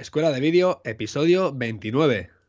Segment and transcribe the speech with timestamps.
[0.00, 2.39] Escuela de Vídeo, episodio 29.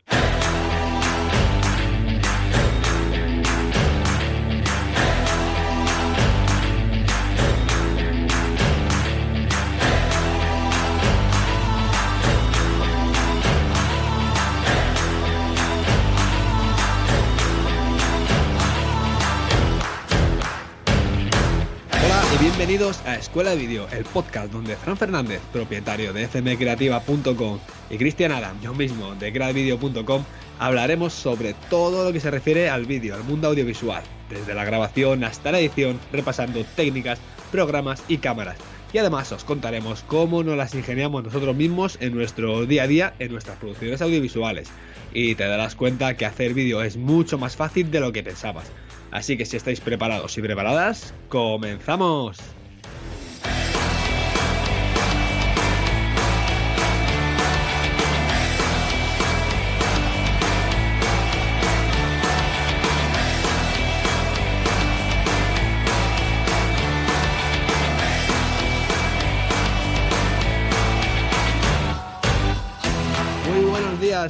[22.72, 27.60] Bienvenidos a Escuela de Vídeo, el podcast donde Fran Fernández, propietario de fmcreativa.com,
[27.90, 30.24] y Cristian Adam, yo mismo, de gradvideo.com,
[30.58, 35.26] hablaremos sobre todo lo que se refiere al vídeo, al mundo audiovisual, desde la grabación
[35.26, 37.20] hasta la edición, repasando técnicas,
[37.52, 38.56] programas y cámaras.
[38.94, 43.14] Y además os contaremos cómo nos las ingeniamos nosotros mismos en nuestro día a día
[43.20, 44.70] en nuestras producciones audiovisuales.
[45.14, 48.72] Y te darás cuenta que hacer vídeo es mucho más fácil de lo que pensabas.
[49.12, 52.61] Así que si estáis preparados y preparadas, comenzamos.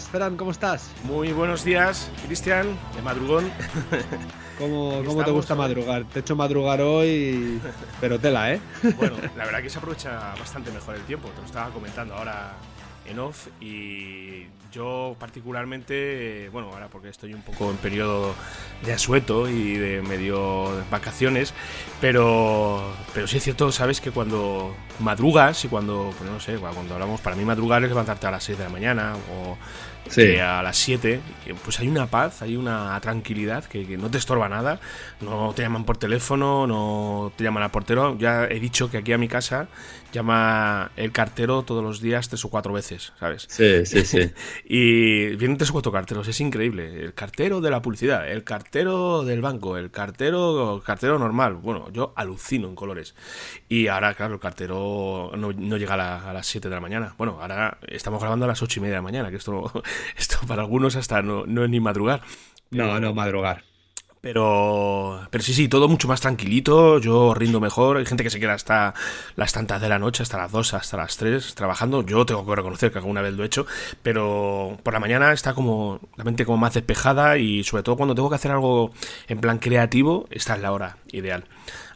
[0.02, 0.90] Días, Fran, ¿cómo estás?
[1.04, 3.52] Muy buenos días, Cristian, de madrugón.
[4.58, 6.06] ¿Cómo, cómo te gusta madrugar?
[6.06, 7.60] Te he hecho madrugar hoy,
[8.00, 8.62] pero tela, ¿eh?
[8.98, 12.54] Bueno, la verdad que se aprovecha bastante mejor el tiempo, te lo estaba comentando ahora
[13.06, 18.34] en off y yo particularmente, bueno, ahora porque estoy un poco en periodo
[18.86, 21.54] de asueto y de medio de vacaciones,
[22.00, 26.94] pero, pero sí es cierto, sabes que cuando madrugas y cuando, pues no sé, cuando
[26.94, 29.58] hablamos, para mí madrugar es levantarte a las 6 de la mañana o
[30.42, 31.22] a las 7,
[31.64, 34.80] pues hay una paz, hay una tranquilidad que, que, no te estorba nada,
[35.22, 39.14] no te llaman por teléfono, no te llaman al portero, ya he dicho que aquí
[39.14, 39.68] a mi casa
[40.12, 43.48] llama el cartero todos los días tres o cuatro veces, ¿sabes?
[43.50, 44.32] Sí, sí, sí.
[44.74, 47.04] y vienen tres o cuatro carteros, es increíble.
[47.04, 51.56] El cartero de la publicidad, el cartero del banco, el cartero, cartero normal.
[51.56, 53.14] Bueno, yo alucino en colores.
[53.68, 56.80] Y ahora, claro, el cartero no, no llega a, la, a, las 7 de la
[56.80, 57.14] mañana.
[57.18, 59.74] Bueno, ahora estamos grabando a las ocho y media de la mañana, que esto,
[60.18, 62.22] esto para algunos hasta no, no es ni madrugar.
[62.70, 63.66] No, no, madrugar.
[64.22, 68.40] Pero, pero sí, sí, todo mucho más tranquilito, yo rindo mejor, hay gente que se
[68.40, 68.94] queda hasta
[69.36, 72.56] las tantas de la noche, hasta las 2, hasta las 3 trabajando, yo tengo que
[72.56, 73.66] reconocer que alguna vez lo he hecho,
[74.04, 78.14] pero por la mañana está como la mente como más despejada y sobre todo cuando
[78.14, 78.92] tengo que hacer algo
[79.28, 81.46] en plan creativo, esta es la hora ideal.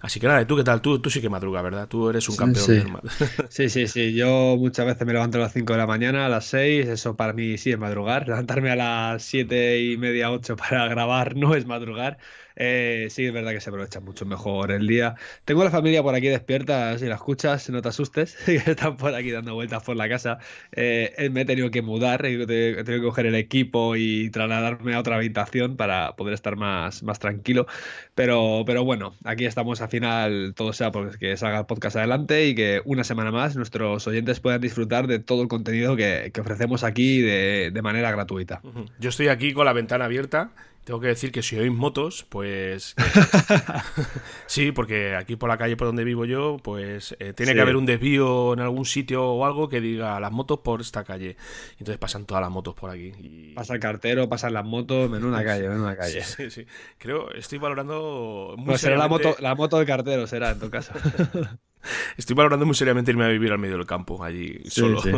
[0.02, 0.82] Así que nada, ¿tú qué tal?
[0.82, 1.88] Tú, tú sí que madruga, ¿verdad?
[1.88, 2.66] Tú eres un campeón.
[2.66, 2.84] Sí.
[3.50, 4.14] sí, sí, sí.
[4.14, 6.88] Yo muchas veces me levanto a las 5 de la mañana, a las 6.
[6.88, 8.28] Eso para mí sí es madrugar.
[8.28, 12.18] Levantarme a las 7 y media, 8 para grabar no es madrugar.
[12.56, 15.16] Eh, sí, es verdad que se aprovecha mucho mejor el día.
[15.44, 19.14] Tengo la familia por aquí despierta, si la escuchas, no te asustes, que están por
[19.14, 20.40] aquí dando vueltas por la casa.
[20.72, 25.00] Eh, me he tenido que mudar, he tenido que coger el equipo y trasladarme a
[25.00, 27.68] otra habitación para poder estar más, más tranquilo.
[28.14, 32.56] Pero, pero bueno, aquí estamos al final, todo sea porque salga el podcast adelante y
[32.56, 36.84] que una semana más nuestros oyentes puedan disfrutar de todo el contenido que, que ofrecemos
[36.84, 38.62] aquí de, de manera gratuita.
[39.00, 40.52] Yo estoy aquí con la ventana abierta
[40.86, 42.96] tengo que decir que si oís motos, pues...
[44.46, 47.56] sí, porque aquí por la calle por donde vivo yo, pues eh, tiene sí.
[47.56, 51.04] que haber un desvío en algún sitio o algo que diga las motos por esta
[51.04, 51.38] calle.
[51.72, 53.12] Entonces pasan todas las motos por aquí.
[53.20, 53.54] Y...
[53.56, 56.24] Pasa el cartero, pasan las motos, menuda calle, menuda calle.
[56.24, 56.68] Sí, sí, sí.
[57.00, 58.54] Creo, estoy valorando...
[58.56, 60.94] Muy pues será la moto, la moto del cartero, será en tu caso.
[62.18, 65.02] Estoy valorando muy seriamente irme a vivir al medio del campo, allí sí, solo.
[65.02, 65.12] Sí.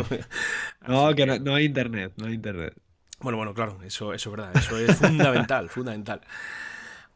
[0.86, 2.74] No, que no, no hay internet, no hay internet.
[3.20, 6.20] Bueno, bueno, claro, eso, eso es verdad, eso es fundamental, fundamental.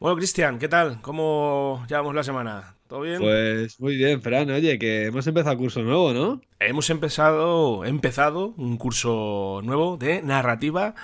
[0.00, 1.00] Bueno, Cristian, ¿qué tal?
[1.00, 2.74] ¿Cómo llevamos la semana?
[2.88, 3.20] ¿Todo bien?
[3.20, 4.50] Pues muy bien, Fran.
[4.50, 6.40] Oye, que hemos empezado curso nuevo, ¿no?
[6.58, 10.96] Hemos empezado, empezado un curso nuevo de narrativa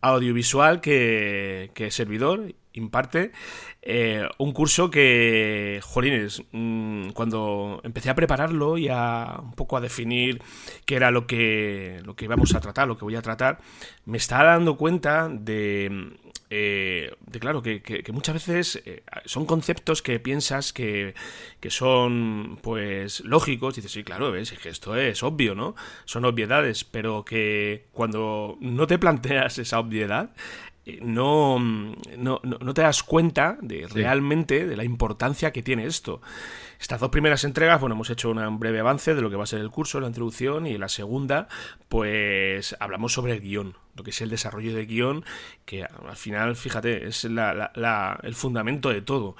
[0.00, 3.32] audiovisual que, que servidor imparte.
[3.82, 9.80] Eh, un curso que, jolines, mmm, cuando empecé a prepararlo y a un poco a
[9.80, 10.42] definir
[10.84, 13.58] qué era lo que, lo que íbamos a tratar, lo que voy a tratar,
[14.04, 16.18] me estaba dando cuenta de,
[16.52, 21.14] eh, de claro, que, que, muchas veces eh, son conceptos que piensas que,
[21.60, 23.76] que, son, pues, lógicos.
[23.76, 25.76] Dices, sí, claro, ves, es que esto es obvio, ¿no?
[26.06, 30.30] Son obviedades, pero que cuando no te planteas esa obviedad,
[31.02, 36.20] no, no, no, te das cuenta de realmente de la importancia que tiene esto.
[36.80, 39.46] Estas dos primeras entregas, bueno, hemos hecho un breve avance de lo que va a
[39.46, 41.48] ser el curso, la introducción, y la segunda,
[41.88, 45.24] pues hablamos sobre el guion, lo que es el desarrollo de guion,
[45.66, 49.36] que al final, fíjate, es la, la, la, el fundamento de todo.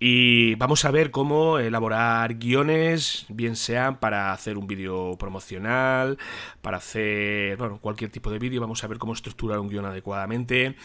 [0.00, 6.18] Y vamos a ver cómo elaborar guiones, bien sean para hacer un vídeo promocional,
[6.62, 10.76] para hacer bueno, cualquier tipo de vídeo, vamos a ver cómo estructurar un guion adecuadamente,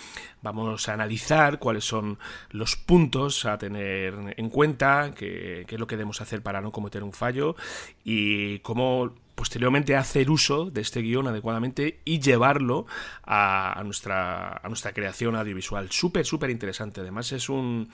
[0.42, 2.18] vamos a analizar cuáles son
[2.50, 6.72] los puntos a tener en cuenta, qué, qué es lo que debemos hacer para no
[6.72, 7.56] cometer un fallo
[8.04, 12.86] y cómo posteriormente hacer uso de este guion adecuadamente y llevarlo
[13.24, 15.90] a, nuestra, a nuestra creación audiovisual.
[15.92, 17.02] Súper, súper interesante.
[17.02, 17.90] Además es un,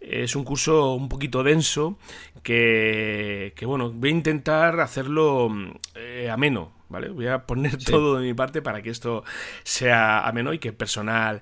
[0.00, 1.98] es un curso un poquito denso
[2.42, 5.48] que, que bueno, voy a intentar hacerlo
[5.94, 6.72] eh, ameno.
[6.88, 7.08] ¿Vale?
[7.08, 9.24] Voy a poner todo de mi parte para que esto
[9.62, 11.40] sea ameno y que el personal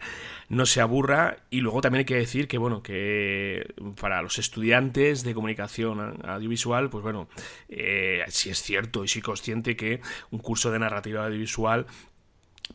[0.49, 1.39] no se aburra.
[1.51, 6.91] Y luego también hay que decir que, bueno, que para los estudiantes de comunicación audiovisual,
[6.91, 7.29] pues bueno,
[7.69, 10.01] eh, si es cierto y sí consciente que
[10.31, 11.87] un curso de narrativa audiovisual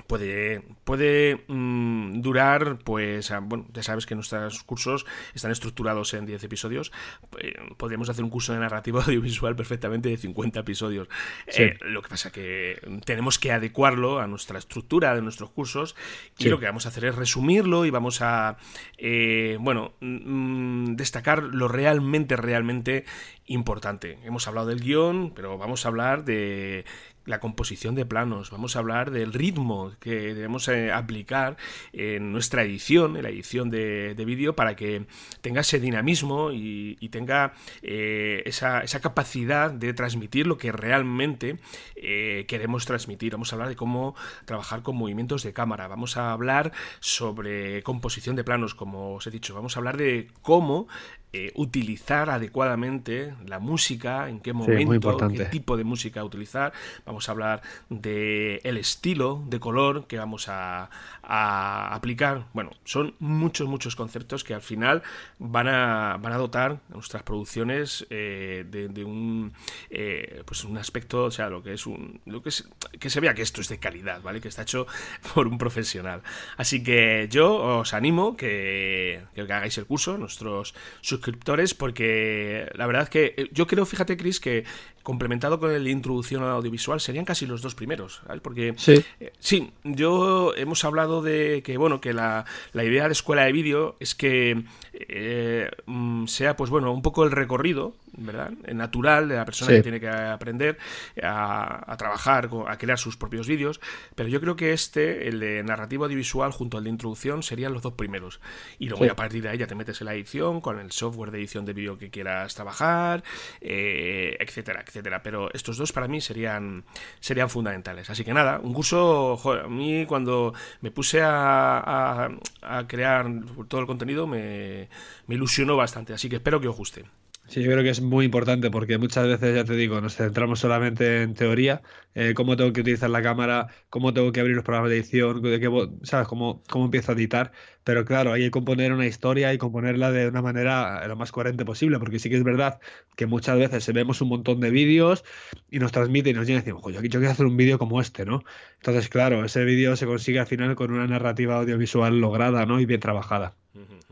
[0.08, 6.44] puede, puede mm, durar, pues, bueno, ya sabes que nuestros cursos están estructurados en 10
[6.44, 6.92] episodios.
[7.40, 11.08] Eh, podríamos hacer un curso de narrativa audiovisual perfectamente de 50 episodios.
[11.48, 15.96] Eh, lo que pasa que tenemos que adecuarlo a nuestra estructura de nuestros cursos
[16.38, 18.58] y lo que vamos a hacer es resumirlo y vamos a,
[18.98, 23.06] eh, bueno, mm, destacar lo realmente, realmente
[23.46, 24.20] importante.
[24.24, 26.86] Hemos hablado del guion, pero vamos a hablar de
[27.27, 31.57] la composición de planos, vamos a hablar del ritmo que debemos eh, aplicar
[31.91, 35.06] en nuestra edición, en la edición de, vídeo, para que
[35.41, 41.57] tenga ese dinamismo y, tenga eh, esa, capacidad de transmitir lo que realmente
[41.95, 43.33] eh, queremos transmitir.
[43.33, 44.15] Vamos a hablar de cómo
[44.45, 49.31] trabajar con movimientos de cámara, vamos a hablar sobre composición de planos, como os he
[49.31, 50.88] dicho, vamos a hablar de cómo
[51.33, 56.71] eh, utilizar adecuadamente la música, en qué momento, qué tipo de música utilizar.
[57.06, 60.89] Vamos a hablar de el estilo de color que vamos a,
[61.29, 62.45] aplicar.
[62.53, 65.03] Bueno, son muchos, muchos conceptos que al final
[65.38, 69.51] van a, van a dotar nuestras producciones eh, de, un
[69.89, 73.19] eh, pues un aspecto, o sea, lo que es un lo que, es, que se
[73.19, 74.39] vea que esto es de calidad, ¿vale?
[74.39, 74.88] Que está hecho
[75.33, 76.21] por un profesional.
[76.56, 80.74] Así que yo os animo que, que hagáis el curso, nuestros
[81.18, 84.64] suscriptores porque la verdad que eh, yo creo, fíjate Chris, que
[85.04, 88.42] complementado con el introducción al audiovisual serían casi los dos primeros, ¿sabes?
[88.42, 89.04] Porque sí.
[89.19, 93.52] Eh, sí, yo hemos hablado de que bueno, que la, la idea de escuela de
[93.52, 98.52] vídeo es que eh, mm, sea pues bueno, un poco el recorrido ¿verdad?
[98.74, 100.78] natural de la persona que tiene que aprender
[101.24, 103.80] a, trabajar, a crear sus propios vídeos,
[104.16, 107.81] pero yo creo que este, el de narrativo audiovisual junto al de introducción, serían los
[107.81, 108.40] dos primeros.
[108.80, 111.31] Y luego a partir de ahí ya te metes en la edición, con el software
[111.31, 113.24] de edición de vídeo que quieras trabajar,
[113.62, 115.22] eh, etcétera, etcétera.
[115.24, 116.84] Pero estos dos para mí serían,
[117.20, 118.10] serían fundamentales.
[118.10, 122.30] Así que nada, un curso, a mí cuando me puse a,
[122.62, 123.28] a, crear
[123.68, 124.90] todo el contenido me,
[125.28, 127.06] me ilusionó bastante, así que espero que os guste.
[127.50, 130.60] Sí, yo creo que es muy importante porque muchas veces, ya te digo, nos centramos
[130.60, 131.82] solamente en teoría,
[132.14, 135.42] eh, cómo tengo que utilizar la cámara, cómo tengo que abrir los programas de edición,
[135.42, 135.70] de qué,
[136.04, 136.28] ¿sabes?
[136.28, 137.54] Cómo, cómo empiezo a editar.
[137.86, 141.64] Pero claro, hay que componer una historia y componerla de una manera lo más coherente
[141.64, 142.82] posible, porque sí que es verdad
[143.16, 145.24] que muchas veces vemos un montón de vídeos
[145.72, 148.26] y nos transmite y nos llega y decimos, yo quiero hacer un vídeo como este,
[148.26, 148.44] ¿no?
[148.76, 152.82] Entonces, claro, ese vídeo se consigue al final con una narrativa audiovisual lograda, ¿no?
[152.82, 153.56] Y bien trabajada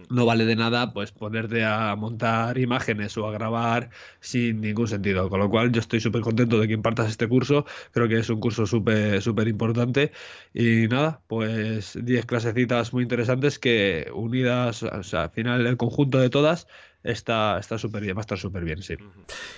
[0.10, 3.90] no vale de nada pues ponerte a montar imágenes o a grabar
[4.20, 5.30] sin ningún sentido.
[5.30, 7.66] Con lo cual yo estoy súper contento de que impartas este curso.
[7.92, 10.12] Creo que es un curso súper súper importante.
[10.54, 16.20] Y nada, pues 10 clasecitas muy interesantes que unidas, o sea, al final el conjunto
[16.20, 16.68] de todas
[17.06, 18.96] está súper bien, va a estar súper bien, sí.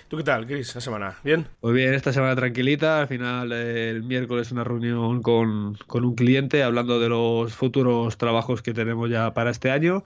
[0.08, 1.16] ¿Tú qué tal, Chris, la semana?
[1.24, 1.48] ¿Bien?
[1.60, 3.00] Pues bien, esta semana tranquilita.
[3.00, 8.62] Al final, el miércoles, una reunión con, con un cliente hablando de los futuros trabajos
[8.62, 10.04] que tenemos ya para este año.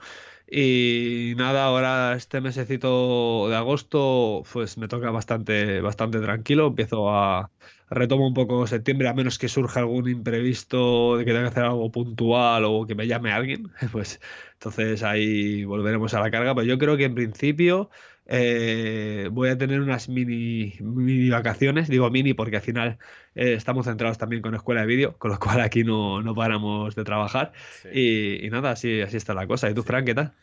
[0.54, 6.66] Y nada, ahora este mesecito de agosto, pues me toca bastante, bastante tranquilo.
[6.66, 7.50] Empiezo a,
[7.88, 11.64] retomo un poco septiembre, a menos que surja algún imprevisto de que tenga que hacer
[11.64, 14.20] algo puntual o que me llame alguien, pues
[14.54, 16.54] entonces ahí volveremos a la carga.
[16.54, 17.90] Pero yo creo que en principio
[18.26, 22.98] eh, voy a tener unas mini, mini vacaciones, digo mini porque al final
[23.34, 26.94] eh, estamos centrados también con escuela de vídeo, con lo cual aquí no, no paramos
[26.94, 27.52] de trabajar.
[27.92, 29.70] Y, nada, así, así está la cosa.
[29.70, 30.34] ¿Y tú, Frank, qué tal?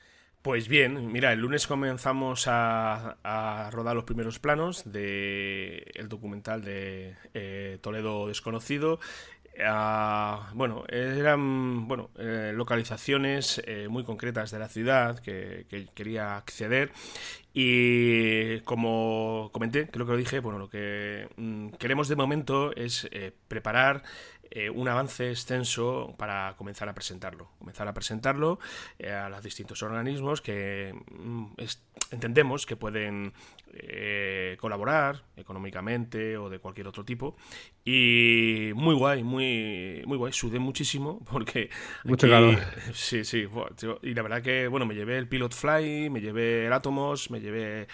[0.41, 7.15] Pues bien, mira, el lunes comenzamos a, rodar los primeros planos del el documental de
[7.33, 8.99] eh, Toledo Desconocido.
[10.53, 16.91] Bueno, eran bueno, eh, localizaciones eh, muy concretas de la ciudad que, quería acceder.
[17.53, 23.09] Y como comenté, creo que lo dije, bueno, lo que mm, queremos de momento es
[23.47, 24.03] preparar
[24.51, 27.51] eh, un avance extenso para comenzar a presentarlo.
[27.59, 28.59] Comenzar a presentarlo
[28.97, 31.53] eh, a los distintos organismos que mm,
[32.11, 33.33] entendemos que pueden
[33.73, 37.37] eh, colaborar económicamente o de cualquier otro tipo.
[37.85, 40.33] Y muy guay, muy, muy guay.
[40.33, 41.69] Sudé muchísimo porque.
[42.03, 42.57] Mucho calor.
[42.93, 43.47] Sí, sí.
[44.01, 47.39] Y la verdad que, bueno, me llevé el Pilot Fly, me llevé el Atomos, me
[47.39, 47.87] llevé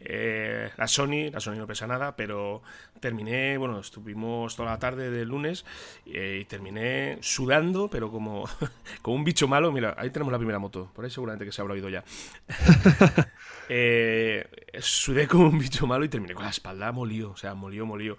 [0.00, 1.30] eh, la Sony.
[1.32, 2.62] La Sony no pesa nada, pero
[3.00, 5.64] terminé, bueno, estuvimos toda la tarde del lunes
[6.12, 8.48] eh, y terminé sudando, pero como,
[9.02, 9.70] como un bicho malo.
[9.72, 10.90] Mira, ahí tenemos la primera moto.
[10.94, 12.04] Por ahí seguramente que se habrá oído ya.
[13.68, 14.46] eh,
[14.80, 18.16] sudé como un bicho malo y terminé con la espalda molido, o sea, molió, molió.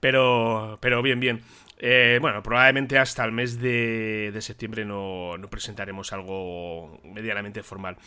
[0.00, 1.42] Pero, pero bien, bien.
[1.78, 7.98] Eh, bueno, probablemente hasta el mes de, septiembre no, no, presentaremos algo medianamente formal.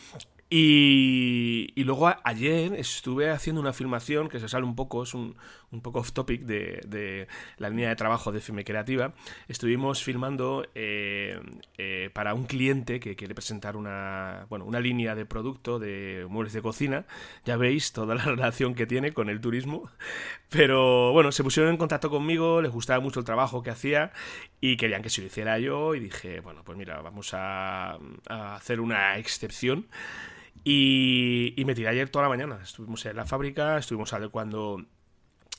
[0.52, 5.36] Y, luego ayer estuve haciendo una filmación que se sale un poco, es un,
[5.70, 7.28] un poco off topic de, de,
[7.58, 9.14] la línea de trabajo de Filme Creativa.
[9.46, 11.40] Estuvimos filmando eh,
[11.78, 16.52] eh, para un cliente que quiere presentar una, bueno, una línea de producto de muebles
[16.52, 17.04] de cocina.
[17.44, 19.88] Ya veis toda la relación que tiene con el turismo.
[20.48, 24.12] Pero bueno, se pusieron en contacto conmigo, les gustaba mucho el trabajo que hacía
[24.60, 25.94] y querían que se lo hiciera yo.
[25.94, 29.86] Y dije, bueno, pues mira, vamos a hacer una excepción.
[30.64, 32.60] Y, me tiré ayer toda la mañana.
[32.62, 34.84] Estuvimos en la fábrica, estuvimos adecuando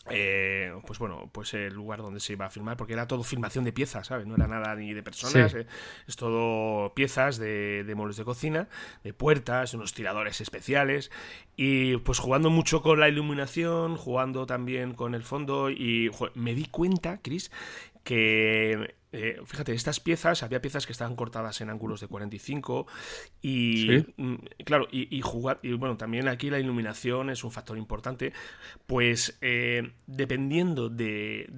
[0.10, 3.63] eh, pues bueno, pues el lugar donde se iba a filmar, porque era todo filmación
[3.65, 4.25] de piezas, ¿sabes?
[4.25, 5.67] No era nada ni de personas, eh,
[6.08, 8.67] es todo piezas de, de muebles de cocina,
[9.03, 11.12] de puertas, unos tiradores especiales,
[11.55, 16.65] y pues jugando mucho con la iluminación, jugando también con el fondo, y me di
[16.65, 17.51] cuenta, Chris,
[18.03, 22.88] que eh, fíjate, estas piezas, había piezas que estaban cortadas en ángulos de 45
[23.41, 28.32] y mm, claro, y, jugar, y bueno, también aquí la iluminación es un factor importante,
[28.88, 31.50] pues eh, dependiendo de,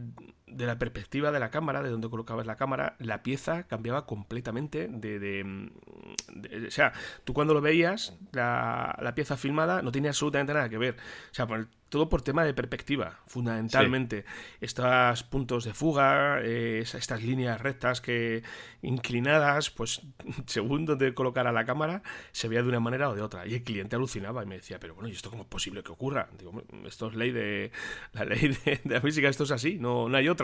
[0.56, 4.88] de, la perspectiva de la cámara, de donde colocabas la cámara, la pieza cambiaba completamente
[4.88, 5.20] de...
[5.20, 6.94] de, o sea,
[7.24, 10.96] tú cuando lo veías, la, la, pieza filmada no tenía absolutamente nada que ver.
[11.32, 14.26] O sea, por todo por tema de perspectiva, fundamentalmente.
[14.62, 18.42] Estos puntos de fuga, eh, estas líneas rectas que
[18.82, 20.02] inclinadas, pues
[20.48, 23.46] según donde colocara la cámara, se veía de una manera o de otra.
[23.46, 25.92] Y el cliente alucinaba y me decía, pero bueno, ¿y esto cómo es posible que
[25.92, 26.30] ocurra?
[26.36, 27.72] Digo, esto es ley de
[28.14, 30.43] la ley de, la física, esto es así, no, no hay otra.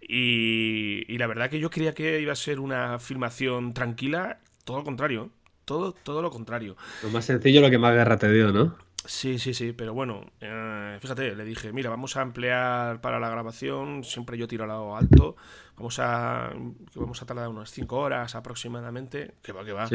[0.00, 4.84] Y, la verdad que yo creía que iba a ser una filmación tranquila, todo lo
[4.84, 5.30] contrario.
[5.64, 6.76] Todo, todo lo contrario.
[7.02, 8.76] Lo más sencillo, lo que más guerra te dio, ¿no?
[9.06, 13.28] Sí, sí, sí, pero bueno, eh, fíjate, le dije, mira, vamos a emplear para la
[13.28, 15.36] grabación, siempre yo tiro al lado alto,
[15.76, 16.50] vamos a,
[16.94, 19.90] vamos a tardar unas 5 horas aproximadamente, que va, que va.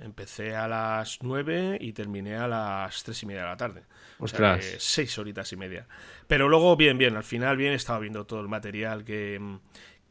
[0.00, 3.82] Empecé a las 9 y terminé a las 3 y media de la tarde.
[4.18, 4.60] Ostras.
[4.60, 5.88] O sea, 6 horitas y media.
[6.28, 9.58] Pero luego, bien, bien, al final, bien, estaba viendo todo el material que,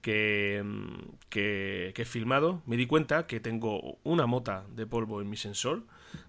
[0.01, 0.61] que,
[1.29, 2.63] que, que he filmado.
[2.65, 5.83] Me di cuenta que tengo una mota de polvo en mi sensor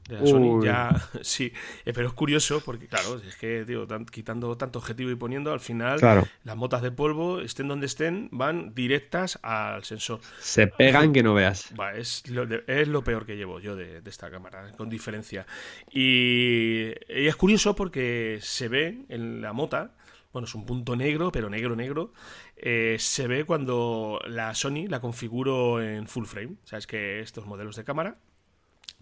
[0.09, 0.63] de la Sony.
[0.63, 1.53] Ya, sí,
[1.85, 5.61] eh, pero es curioso porque, claro, es que, digo, quitando tanto objetivo y poniendo, al
[5.61, 6.01] final
[6.45, 10.21] las motas de polvo, estén donde estén, van directas al sensor.
[10.41, 11.73] Se pegan que no veas.
[11.97, 15.47] es, lo, es lo peor que llevo yo de, esta cámara, con diferencia.
[15.91, 19.93] Y, y, es curioso porque se ve en la mota.
[20.33, 22.13] Bueno, es un punto negro, pero negro, negro.
[22.57, 26.55] Eh, se ve cuando la Sony la configuro en full frame.
[26.65, 28.17] Sabes que estos modelos de cámara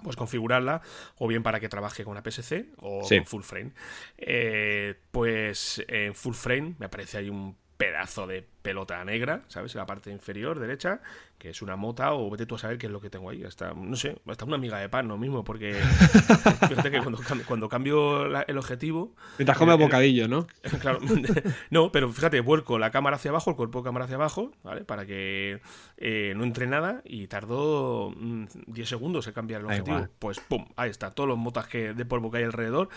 [0.02, 0.82] pues configurarla
[1.18, 3.72] o bien para que trabaje con APS-C o con full frame.
[4.18, 9.74] Eh, pues en full frame me aparece ahí un pedazo de pelota negra, ¿sabes?
[9.74, 11.00] En la parte inferior derecha,
[11.38, 13.42] que es una mota, o vete tú a saber qué es lo que tengo ahí.
[13.42, 15.72] Hasta, no sé, hasta una amiga de pan, no mismo, porque
[16.68, 17.00] fíjate que
[17.46, 19.14] cuando, cambio el objetivo.
[19.38, 20.46] Te come bocadillo, ¿no?
[20.82, 20.98] claro,
[21.70, 24.84] no, pero fíjate, vuelco la cámara hacia abajo, el cuerpo de cámara hacia abajo, ¿vale?
[24.84, 25.62] Para que
[25.96, 30.06] eh, no entre nada y tardó 10 mm, segundos en cambiar el objetivo.
[30.18, 32.90] Pues pum, ahí está, todos los motas que, de polvo que hay alrededor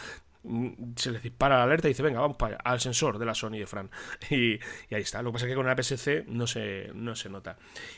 [0.95, 3.51] se les dispara la alerta y dice, venga, vamos para al sensor de la Sony
[3.59, 3.89] de Fran.
[4.29, 4.59] Y,
[4.93, 5.21] ahí está.
[5.21, 7.57] Lo que pasa es que con la PSC no se, no se nota.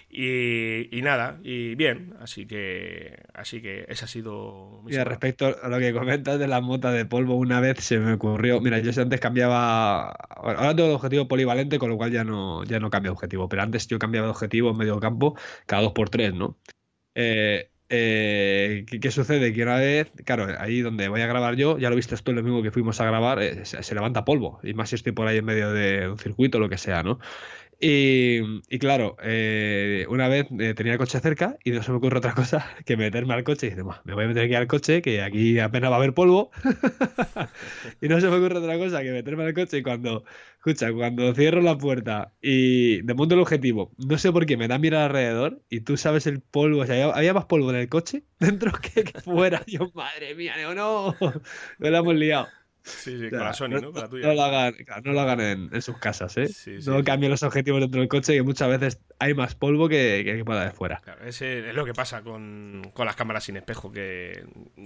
[0.09, 5.79] Y, nada, y bien, así que así que ese ha sido mi respecto a lo
[5.79, 9.19] que comentas de la mota de polvo, una vez se me ocurrió, mira, yo antes
[9.19, 13.49] cambiaba, ahora tengo el objetivo polivalente, con lo cual ya no, ya no cambio objetivo,
[13.49, 15.35] pero antes yo cambiaba de objetivo en medio campo
[15.65, 16.57] cada dos por tres, ¿no?
[17.13, 19.53] Eh, eh, ¿qué, sucede?
[19.53, 22.41] Que una vez, claro, ahí donde voy a grabar yo, ya lo viste tú lo
[22.43, 25.37] mismo que fuimos a grabar, eh, se, levanta polvo, y más si estoy por ahí
[25.37, 27.19] en medio de un circuito o lo que sea, ¿no?
[27.79, 32.33] Y, claro, eh, una vez tenía el coche cerca y no se me ocurre otra
[32.33, 35.21] cosa que meterme al coche y dice, me voy a meter aquí al coche, que
[35.21, 36.51] aquí apenas va a haber polvo.
[38.01, 40.23] y no se me ocurre otra cosa que meterme al coche y cuando,
[40.65, 44.79] Escucha, cuando cierro la puerta y de el objetivo, no sé por qué me da
[44.79, 48.23] mirar alrededor y tú sabes el polvo, o sea, había, más polvo en el coche
[48.39, 49.63] dentro que, fuera.
[49.67, 52.47] Yo, madre mía, no, no, no la hemos liado.
[52.85, 53.91] Sí, sí, con la Sony, ¿no?
[53.91, 54.27] Con la tuya.
[54.27, 56.47] No lo hagan, no lo hagan en, sus casas, ¿eh?
[56.85, 60.45] no cambien los objetivos dentro del coche, que muchas veces hay más polvo que, que
[60.45, 61.01] para de fuera.
[61.03, 64.45] Claro, ese es lo que pasa con, las cámaras sin espejo, que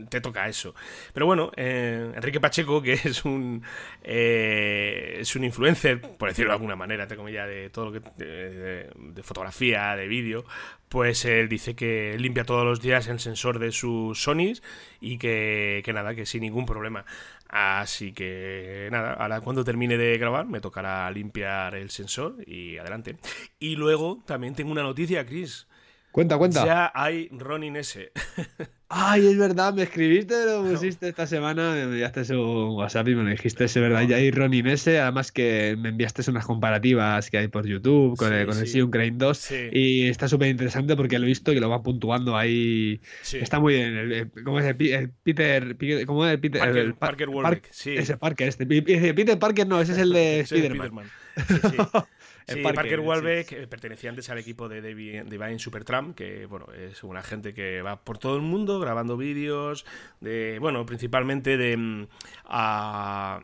[0.10, 0.74] te toca eso.
[1.14, 3.64] Pero bueno, eh, Enrique Pacheco, que es un
[4.04, 8.00] eh, es un influencer, por decirlo de alguna manera, entre comillas, de todo lo que
[8.18, 10.46] de, de fotografía, de vídeo,
[10.90, 14.64] pues él dice que limpia todos los días el sensor de sus Sonys
[15.00, 17.06] y que, que nada, que sin ningún problema.
[17.50, 23.18] Así que nada, ahora cuando termine de grabar me tocará limpiar el sensor y adelante.
[23.60, 25.68] Y luego también tengo una noticia, Chris.
[26.12, 26.64] Cuenta, cuenta.
[26.64, 28.12] Ya hay Ronin S.
[28.92, 33.22] Ay, es verdad, me escribiste, lo pusiste esta semana, me enviaste un WhatsApp y me
[33.22, 37.38] lo dijiste, es verdad, ya hay Ronin S, además que me enviaste unas comparativas que
[37.38, 41.26] hay por YouTube con, el, con el Crane 2 y está súper interesante porque lo
[41.26, 43.00] he visto y lo va puntuando ahí.
[43.32, 44.76] Está muy bien, ¿cómo es el,
[45.24, 45.78] Peter,
[46.08, 46.60] ¿cómo es el Peter?
[46.60, 47.30] Parker, el, Parker
[47.70, 47.92] sí.
[47.96, 51.06] Ese Parker, este, Peter Parker no, ese es el de Spider-Man.
[52.54, 57.22] Sí, Parker Walbeck eh, pertenecía antes al equipo de Divine Supertramp, que bueno, es una
[57.24, 59.86] gente que va por todo el mundo grabando vídeos,
[60.20, 62.08] de, bueno, principalmente de
[62.46, 63.42] a,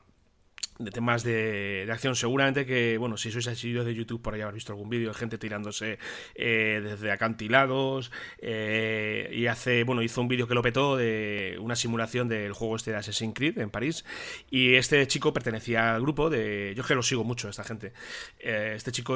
[0.78, 2.16] de temas de, acción.
[2.16, 5.14] Seguramente que, bueno, si sois asiduos de YouTube, por ahí habéis visto algún vídeo de
[5.14, 6.00] gente tirándose
[6.36, 8.12] eh, desde acantilados.
[8.40, 12.76] Eh, y hace, bueno, hizo un vídeo que lo petó de una simulación del juego
[12.76, 14.06] este de Assassin's Creed en París.
[14.50, 16.74] Y este chico pertenecía al grupo de.
[16.76, 17.94] Yo que lo sigo mucho, esta gente.
[18.40, 19.16] Eh, este chico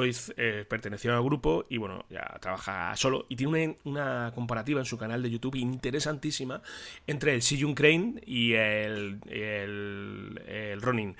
[0.68, 3.26] perteneció al grupo y, bueno, ya trabaja solo.
[3.28, 6.62] Y tiene una, comparativa en su canal de YouTube interesantísima
[7.06, 11.16] entre el Siyun Crane y el, el, el Ronin.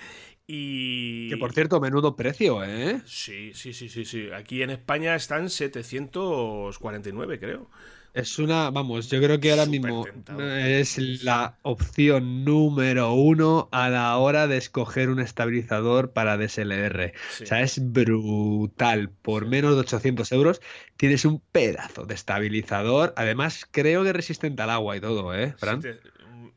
[0.53, 1.29] Y...
[1.29, 3.01] Que por cierto, menudo precio, ¿eh?
[3.05, 4.31] Sí, sí, sí, sí, sí.
[4.35, 7.71] Aquí en España están 749, creo.
[8.15, 10.05] Es una, vamos, yo creo que ahora mismo
[10.41, 17.13] es la opción número uno a la hora de escoger un estabilizador para DSLR.
[17.43, 19.11] O sea, es brutal.
[19.23, 20.61] Por menos de 800 euros
[20.97, 23.15] tienes un pedazo de estabilizador.
[23.17, 25.81] Además, creo que resistente al agua y todo, ¿eh, Fran?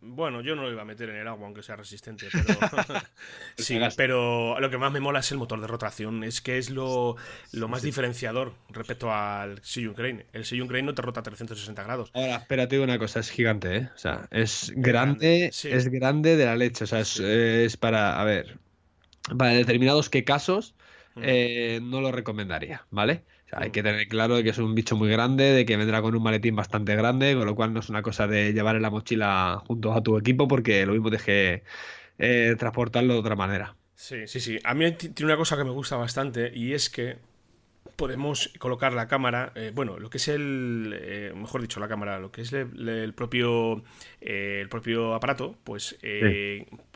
[0.06, 2.46] Bueno, yo no lo iba a meter en el agua, aunque sea resistente, pero.
[3.58, 6.24] sí, pero lo que más me mola es el motor de rotación.
[6.24, 7.16] Es que es lo,
[7.68, 10.26] más diferenciador respecto al Siyun Crane.
[10.34, 12.12] El Siyun Crane no te rota 360 grados.
[12.14, 13.90] Ahora, espérate una cosa, es gigante, ¿eh?
[13.96, 16.84] O sea, es grande, es grande de la leche.
[16.84, 18.20] O sea, es, para.
[18.20, 18.58] A ver.
[19.38, 20.76] Para determinados qué casos.
[21.22, 23.24] Eh, no lo recomendaría, ¿vale?
[23.56, 26.24] Hay que tener claro que es un bicho muy grande, de que vendrá con un
[26.24, 29.62] maletín bastante grande, con lo cual no es una cosa de llevar en la mochila
[29.68, 31.64] junto a tu equipo, porque lo mismo deje que
[32.20, 33.76] eh, transportarlo de otra manera.
[33.96, 34.60] Sí, sí, sí.
[34.64, 37.18] A mí tiene una cosa que me gusta bastante y es que
[37.96, 42.20] podemos colocar la cámara, eh, bueno, lo que es el, eh, mejor dicho, la cámara,
[42.20, 43.84] lo que es el, propio,
[44.22, 45.98] el propio aparato, pues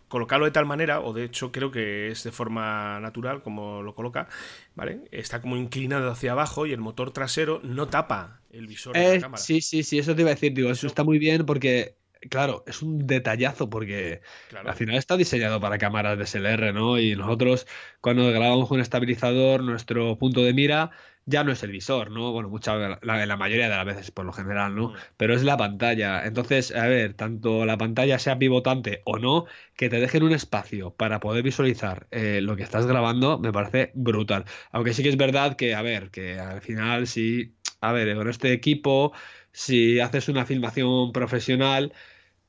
[0.07, 3.95] colocarlo de tal manera, o de hecho creo que es de forma natural como lo
[3.95, 4.27] coloca,
[4.75, 5.01] ¿vale?
[5.11, 9.13] Está como inclinado hacia abajo y el motor trasero no tapa el visor de la
[9.15, 9.41] eh, cámara.
[9.41, 11.97] Sí, sí, sí, eso te iba a decir, digo, eso, está muy bien porque
[12.29, 14.21] claro, es un detallazo porque
[14.65, 16.99] al final está diseñado para cámaras de SLR, ¿no?
[16.99, 17.67] Y nosotros
[18.01, 20.91] cuando grabamos con un estabilizador, nuestro punto de mira
[21.27, 22.31] ya no es el visor, ¿no?
[22.31, 24.89] Bueno, mucha, la, la mayoría de las veces por lo general, ¿no?
[24.89, 24.93] Mm.
[25.17, 26.25] Pero es la pantalla.
[26.25, 30.95] Entonces, a ver, tanto la pantalla sea pivotante o no, que te dejen un espacio
[30.95, 34.45] para poder visualizar eh, lo que estás grabando, me parece brutal.
[34.71, 38.29] Aunque sí que es verdad que, a ver, que al final sí, a ver, con
[38.29, 39.11] este equipo,
[39.51, 41.93] si haces una filmación profesional,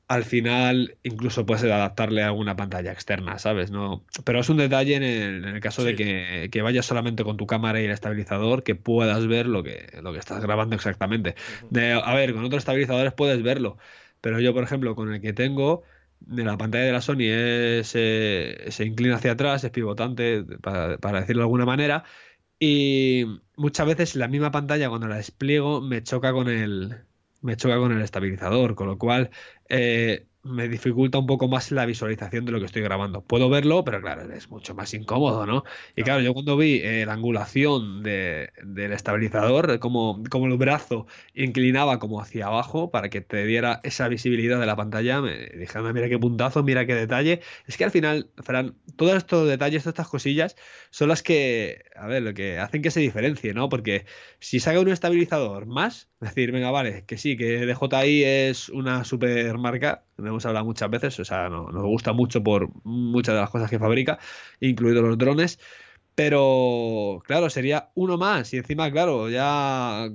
[0.09, 3.69] al final incluso puedes adaptarle a alguna pantalla externa, ¿sabes?
[3.69, 7.79] No, pero es un detalle en el, caso de que, vayas solamente con tu cámara
[7.79, 11.35] y el estabilizador, que puedas ver lo que, lo que estás grabando exactamente.
[11.69, 13.77] De, a ver, con otros estabilizadores puedes verlo,
[14.19, 15.83] pero yo, por ejemplo, con el que tengo,
[16.21, 20.97] de la pantalla de la Sony es, eh, se inclina hacia atrás, es pivotante, para,
[20.97, 22.03] para decirlo de alguna manera,
[22.59, 27.03] y muchas veces la misma pantalla cuando la despliego me choca con el,
[27.41, 29.31] me choca con el estabilizador, con lo cual
[29.69, 33.21] eh, me dificulta un poco más la visualización de lo que estoy grabando.
[33.21, 35.63] Puedo verlo, pero claro, es mucho más incómodo, ¿no?
[35.95, 41.99] Y claro, yo cuando vi eh, la angulación del estabilizador, como, como el brazo inclinaba
[41.99, 46.07] como hacia abajo para que te diera esa visibilidad de la pantalla, me dije, mira
[46.07, 47.41] qué puntazo, mira qué detalle.
[47.67, 50.55] Es que al final, Fran, todos estos detalles, todas estas cosillas,
[50.89, 53.67] son las que, a ver, lo que hacen que se diferencie, ¿no?
[53.69, 54.05] Porque
[54.39, 59.57] si saca un estabilizador más, decir, venga, vale, que sí, que DJI es una super
[59.57, 63.69] marca, hemos hablado muchas veces, o sea, nos gusta mucho por muchas de las cosas
[63.69, 64.19] que fabrica,
[64.59, 65.59] incluidos los drones.
[66.15, 68.53] Pero, claro, sería uno más.
[68.53, 70.09] Y encima, claro, ya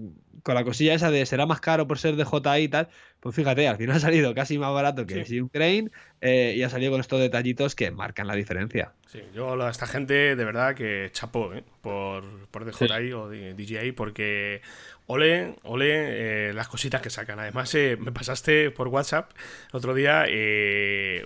[0.44, 3.34] con la cosilla esa de será más caro por ser de JI y tal, pues
[3.34, 5.40] fíjate, al final ha salido casi más barato que sí.
[5.50, 8.92] Crane eh, y ha salido con estos detallitos que marcan la diferencia.
[9.06, 11.64] Sí, yo a esta gente de verdad que chapó ¿eh?
[11.80, 14.60] por, por DJI o DJI porque
[15.06, 17.38] ole, ole eh, las cositas que sacan.
[17.38, 19.32] Además, eh, me pasaste por WhatsApp
[19.72, 20.26] otro día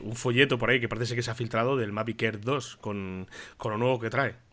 [0.00, 3.28] un folleto por ahí que parece que se ha filtrado del Mavic Air 2 con,
[3.56, 4.48] con lo nuevo que trae.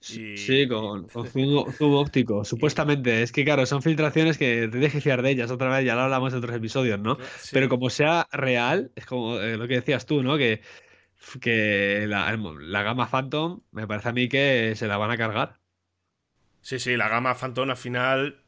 [0.00, 3.22] Sí, con, zoom, óptico, supuestamente.
[3.22, 6.02] Es que, claro, son filtraciones que te dejes fiar de ellas otra vez, ya lo
[6.02, 7.18] hablamos en otros episodios, ¿no?
[7.52, 10.36] Pero como sea real, es como eh, lo que decías tú, ¿no?
[10.36, 10.60] Que,
[11.40, 15.58] que la, la, gama Phantom me parece a mí que se la van a cargar.
[16.60, 18.45] Sí, sí, la gama Phantom al final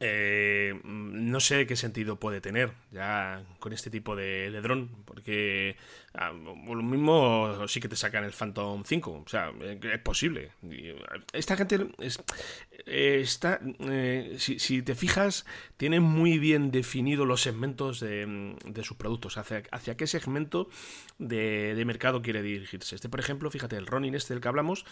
[0.00, 5.76] eh, no sé qué sentido puede tener ya con este tipo de, dron, porque
[6.14, 10.52] ah, lo mismo sí que te sacan el Phantom 5, o sea, es posible.
[11.32, 11.88] Esta gente
[12.86, 19.38] eh, está, eh, si, te fijas, tiene muy bien definido los segmentos de, sus productos,
[19.38, 20.68] hacia, hacia qué segmento
[21.18, 22.94] de, de mercado quiere dirigirse.
[22.94, 24.84] Este, por ejemplo, fíjate, el Ronin este del que hablamos,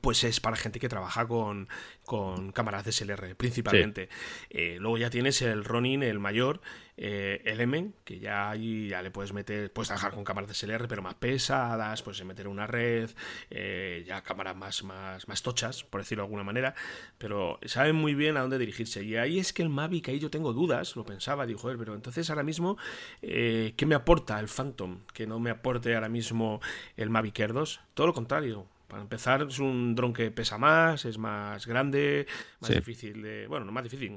[0.00, 1.68] pues es para gente que trabaja con,
[2.04, 4.08] con cámaras DSLR principalmente.
[4.48, 6.60] Eh, luego ya tienes el Ronin, el mayor,
[6.96, 10.86] eh, el M, que ya ahí ya le puedes meter, puedes trabajar con cámaras DSLR
[10.86, 13.10] pero más pesadas, puedes meter una red,
[13.50, 16.76] eh, ya cámaras más, más, más tochas, por decirlo de alguna manera,
[17.18, 19.02] pero saben muy bien a dónde dirigirse.
[19.02, 21.96] Y ahí es que el Mavic, ahí yo tengo dudas, lo pensaba, dijo él, pero
[21.96, 22.78] entonces ahora mismo,
[23.20, 25.00] ¿qué me aporta el Phantom?
[25.12, 26.60] Que no me aporte ahora mismo
[26.96, 27.80] el Mavic Air 2.
[27.94, 32.26] Todo lo contrario, para empezar, es un dron que pesa más, es más grande,
[32.60, 33.46] más difícil de.
[33.46, 34.12] Bueno, no más difícil.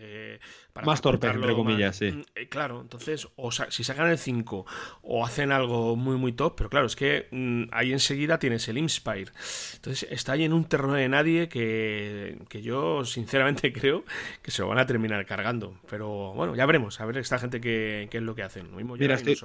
[0.00, 0.38] Eh,
[0.84, 2.12] más torpe, entre comillas, sí.
[2.12, 4.66] Mm, eh, claro, entonces, o si sacan el 5
[5.02, 8.78] o hacen algo muy, muy top, pero claro, es que mm, ahí enseguida tienes el
[8.78, 9.32] Inspire.
[9.74, 14.04] Entonces, está ahí en un terreno de nadie que, que yo, sinceramente, creo
[14.42, 15.80] que se lo van a terminar cargando.
[15.90, 18.70] Pero bueno, ya veremos, a ver esta gente qué, es lo que hacen.
[18.70, 19.36] Lo mismo Mira, estoy,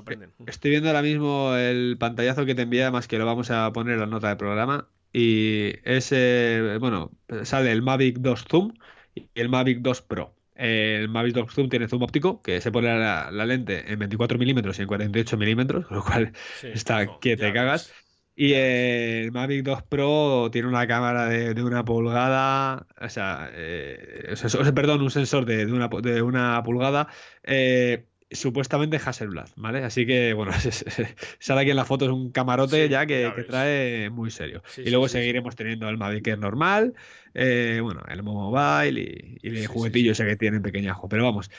[0.46, 3.94] estoy viendo ahora mismo el pantallazo que te envía, más que lo vamos a poner
[3.96, 4.73] en la nota de programa
[5.14, 7.12] y ese, bueno,
[7.44, 8.74] sale el Mavic 2 Zoom
[9.14, 10.36] y el Mavic 2 Pro.
[10.56, 14.80] El Mavic 2 Zoom tiene zoom óptico, que se pone la, lente en 24 milímetros
[14.80, 17.94] y en 48 milímetros, con lo cual está que te cagas.
[18.36, 24.34] Y el Mavic 2 Pro tiene una cámara de, una pulgada, o sea, eh,
[24.74, 27.08] perdón, un sensor de, una, de una pulgada.
[27.44, 29.84] Eh, supuestamente Hasselblad, ¿vale?
[29.84, 30.52] Así que, bueno,
[31.40, 34.64] sale aquí en la foto, es un camarote ya que, trae muy serio.
[34.78, 36.94] y luego seguiremos teniendo el Mavic normal,
[37.34, 41.10] eh, bueno, el mobile y, y el juguetillo ese que tiene en pequeñajo.
[41.10, 41.50] Pero vamos,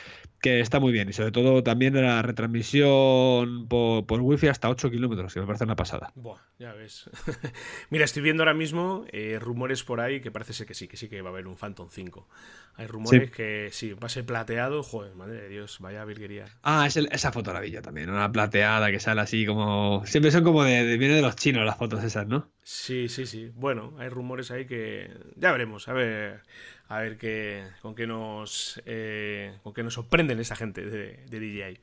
[0.44, 4.90] que está muy bien y sobre todo también la retransmisión por, por wifi hasta 8
[4.90, 6.12] kilómetros, que me parece una pasada.
[6.16, 7.08] Buah, ya ves.
[7.90, 10.98] Mira, estoy viendo ahora mismo eh, rumores por ahí que parece ser que sí, que
[10.98, 12.28] sí que va a haber un Phantom 5.
[12.76, 16.46] Hay rumores que sí, va a ser plateado, joder, madre de Dios, vaya virguería.
[16.62, 20.04] Ah, es esa fotografía también, una plateada que sale así como...
[20.06, 22.50] Siempre son como de, de, viene de los chinos las fotos esas, ¿no?
[22.62, 23.52] Sí, sí, sí.
[23.54, 26.42] Bueno, hay rumores ahí que ya veremos, a ver
[26.88, 31.78] a ver qué, con qué nos eh, con qué nos sorprenden esa gente de, DJI.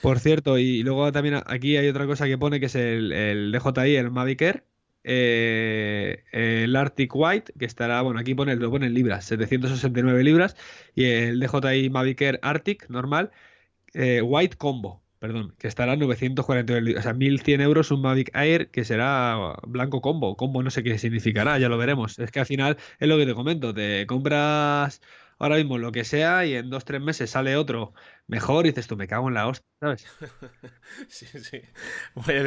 [0.00, 3.52] Por cierto, y luego también aquí hay otra cosa que pone que es el, el
[3.52, 4.64] DJI, el Mavic Air,
[5.04, 10.56] eh, el Arctic White, que estará, bueno, aquí pone, lo pone en libras, 769 libras,
[10.94, 13.30] y el DJI Mavic Air Arctic normal,
[13.94, 18.84] eh, White Combo, perdón, que estará 940, o sea, 1100 euros un Mavic Air que
[18.84, 20.36] será blanco combo.
[20.36, 22.18] Combo no sé qué significará, ya lo veremos.
[22.18, 25.00] Es que al final es lo que te comento, te compras
[25.42, 27.92] ahora mismo lo que sea y en dos, tres meses sale otro
[28.28, 30.06] mejor y dices tú, me cago en la hostia, ¿sabes?
[31.08, 31.60] sí, sí.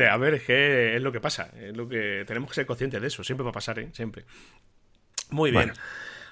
[0.10, 3.01] a ver, es que es lo que pasa, es lo que tenemos que ser conscientes
[3.01, 3.89] de eso, siempre va a pasar, ¿eh?
[3.91, 4.25] Siempre.
[5.29, 5.73] Muy bien.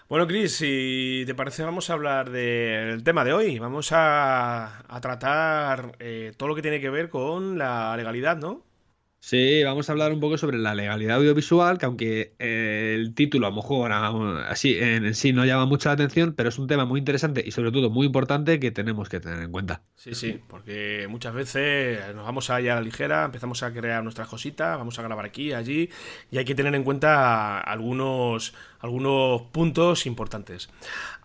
[0.08, 3.60] Bueno, Chris, si te parece, vamos a hablar del tema de hoy.
[3.60, 8.63] Vamos a, tratar eh, todo lo que tiene que ver con la legalidad, ¿no?
[9.25, 13.47] Sí, vamos a hablar un poco sobre la legalidad audiovisual, que aunque eh, el título
[13.47, 16.99] a lo mejor así en, sí no llama mucha atención, pero es un tema muy
[16.99, 19.81] interesante y sobre todo muy importante que tenemos que tener en cuenta.
[19.95, 24.27] Sí, sí, porque muchas veces nos vamos allá a la ligera, empezamos a crear nuestras
[24.27, 25.89] cositas, vamos a grabar aquí, allí,
[26.29, 30.69] y hay que tener en cuenta algunos, algunos puntos importantes.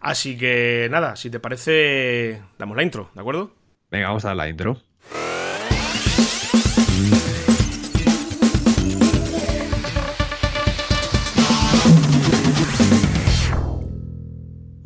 [0.00, 3.56] Así que nada, si te parece, damos la intro, ¿de acuerdo?
[3.90, 4.80] Venga, vamos a dar la intro.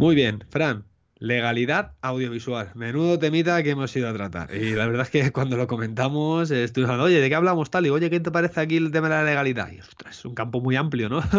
[0.02, 0.82] Muy bien, Fran.
[1.20, 2.72] Legalidad audiovisual.
[2.74, 4.52] Menudo temita que hemos ido a tratar.
[4.52, 7.86] Y la verdad es que cuando lo comentamos, estuvimos hablando, oye, ¿de qué hablamos tal?
[7.86, 9.70] Y oye, ¿qué te parece aquí el tema de la legalidad?
[9.70, 11.22] Y ostras, es un campo muy amplio, ¿no?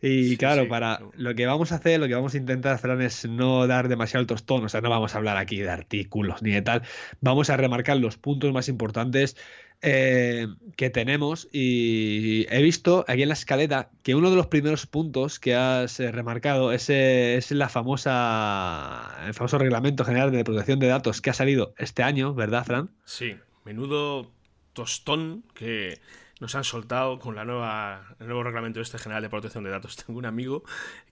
[0.00, 3.28] Y claro, para lo que vamos a hacer, lo que vamos a intentar, Fran, es
[3.28, 6.52] no dar demasiado altos tonos, o sea, no vamos a hablar aquí de artículos ni
[6.52, 6.82] de tal,
[7.20, 9.36] vamos a remarcar los puntos más importantes
[9.82, 14.86] eh, que tenemos y he visto aquí en la escaleta que uno de los primeros
[14.86, 20.78] puntos que has eh, remarcado es, es la famosa, el famoso reglamento general de protección
[20.78, 22.90] de datos que ha salido este año, ¿verdad, Fran?
[23.04, 24.32] Sí, menudo
[24.72, 26.00] tostón que
[26.40, 29.96] nos han soltado con la nueva, el nuevo reglamento este general de protección de datos.
[30.06, 30.64] Tengo un amigo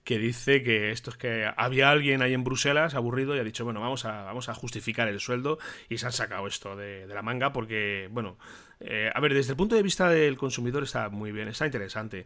[0.03, 3.65] que dice que esto es que había alguien ahí en Bruselas aburrido y ha dicho,
[3.65, 5.59] bueno, vamos a, vamos a justificar el sueldo
[5.89, 8.37] y se han sacado esto de, de la manga porque, bueno,
[8.79, 12.25] eh, a ver, desde el punto de vista del consumidor está muy bien, está interesante.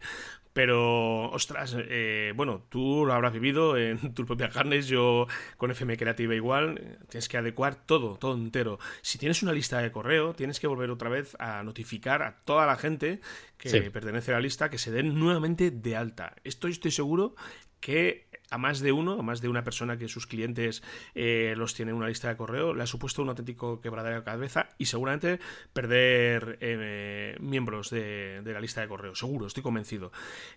[0.52, 5.96] Pero, ostras, eh, bueno, tú lo habrás vivido en tus propias carnes, yo con FM
[5.96, 8.78] Creativa igual, tienes que adecuar todo, todo entero.
[9.00, 12.66] Si tienes una lista de correo, tienes que volver otra vez a notificar a toda
[12.66, 13.20] la gente
[13.56, 16.34] que pertenece a la lista que se den nuevamente de alta.
[16.44, 17.34] Esto estoy seguro
[17.80, 20.82] que a más de uno, a más de una persona que sus clientes
[21.14, 24.22] eh, los tiene en una lista de correo, le ha supuesto un auténtico quebradero de
[24.22, 25.40] cabeza y seguramente
[25.72, 29.14] perder eh, miembros de, la lista de correo.
[29.14, 30.12] Seguro, estoy convencido.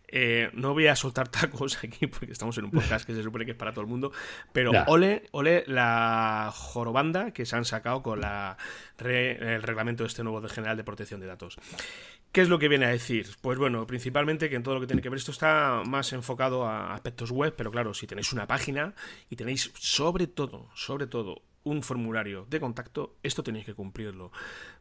[0.10, 3.46] Eh, no voy a soltar tacos aquí porque estamos en un podcast que se supone
[3.46, 4.12] que es para todo el mundo,
[4.52, 8.58] pero ole, ole la jorobanda que se han sacado con la
[9.00, 11.58] el reglamento de este nuevo de General de Protección de Datos.
[12.36, 13.30] ¿Qué es lo que viene a decir?
[13.40, 16.66] Pues bueno, principalmente que en todo lo que tiene que ver esto está más enfocado
[16.66, 18.94] a aspectos web, pero claro, si tenéis una página
[19.30, 24.32] y tenéis sobre todo, sobre todo, un formulario de contacto, esto tenéis que cumplirlo,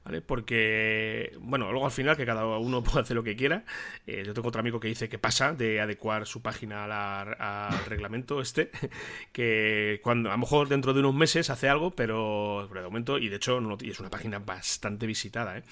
[0.05, 0.20] ¿vale?
[0.20, 3.64] Porque, bueno, luego al final que cada uno puede hacer lo que quiera.
[4.07, 8.40] Eh, yo tengo otro amigo que dice que pasa de adecuar su página al reglamento
[8.40, 8.70] este,
[9.33, 13.29] que cuando a lo mejor dentro de unos meses hace algo, pero, de momento, y
[13.29, 15.62] de hecho no, y es una página bastante visitada, ¿eh?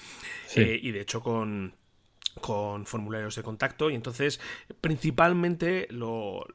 [0.55, 1.75] eh y de hecho con
[2.41, 4.39] con formularios de contacto y entonces
[4.81, 6.45] principalmente lo,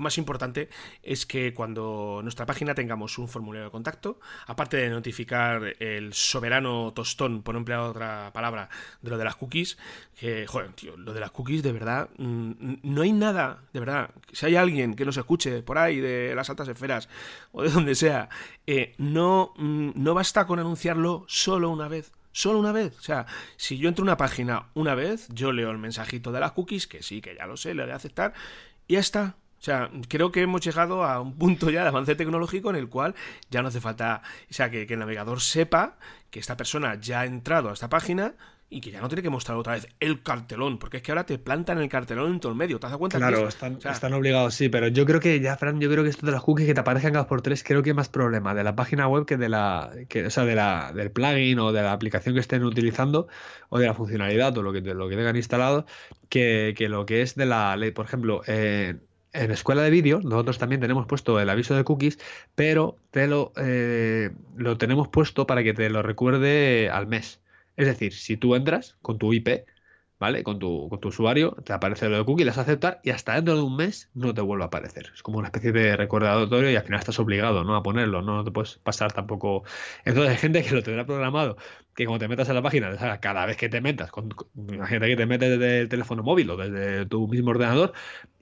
[0.00, 0.68] más importante
[1.02, 6.92] es que cuando nuestra página tengamos un formulario de contacto, aparte de notificar el soberano
[6.94, 8.68] tostón, por no emplear otra palabra,
[9.02, 9.78] de lo de las cookies,
[10.18, 14.10] que, joder, tío, lo de las cookies de verdad, mm, no hay nada, de verdad,
[14.32, 17.08] si hay alguien que nos escuche por ahí de las altas esferas
[17.52, 18.28] o de donde sea,
[18.66, 22.96] eh, no, mm, no basta con anunciarlo solo una vez Solo una vez.
[22.98, 26.52] O sea, si yo entro una página una vez, yo leo el mensajito de las
[26.52, 28.32] cookies, que sí, que ya lo sé, le voy a aceptar,
[28.86, 29.36] y ya está.
[29.58, 32.88] O sea, creo que hemos llegado a un punto ya de avance tecnológico en el
[32.88, 33.14] cual
[33.50, 35.98] ya no hace falta, o sea, que el navegador sepa
[36.30, 38.34] que esta persona ya ha entrado a esta página,
[38.72, 41.26] y que ya no tiene que mostrar otra vez el cartelón, porque es que ahora
[41.26, 43.18] te plantan el cartelón en todo el medio, ¿te das cuenta?
[43.18, 46.24] Claro, están, están, obligados, sí, pero yo creo que ya, Fran, yo creo que esto
[46.24, 48.62] de las cookies que te aparezcan cada por tres, creo que es más problema de
[48.62, 51.82] la página web que de la, que, o sea, de la, del plugin o de
[51.82, 53.26] la aplicación que estén utilizando
[53.70, 55.84] o de la funcionalidad o lo que, lo que tengan instalado,
[56.28, 57.90] que, que lo que es de la ley.
[57.90, 58.42] Por ejemplo,
[59.32, 62.18] en escuela de vídeo, nosotros también tenemos puesto el aviso de cookies,
[62.54, 67.40] pero te lo, eh, lo tenemos puesto para que te lo recuerde al mes.
[67.80, 69.64] Es decir, si tú entras con tu IP,
[70.18, 70.42] ¿vale?
[70.42, 73.74] Con tu, usuario, te aparece lo de cookie, las aceptar y hasta dentro de un
[73.76, 75.10] mes no te vuelve a aparecer.
[75.14, 77.76] Es como una especie de recordatorio y al final estás obligado, ¿no?
[77.76, 78.36] A ponerlo, ¿no?
[78.36, 79.64] No te puedes pasar tampoco.
[80.04, 81.56] Entonces hay gente que lo tendrá programado
[81.94, 85.16] que como te metas en la página, cada vez que te metas, con, imagínate que
[85.16, 87.92] te metes desde el teléfono móvil o desde tu mismo ordenador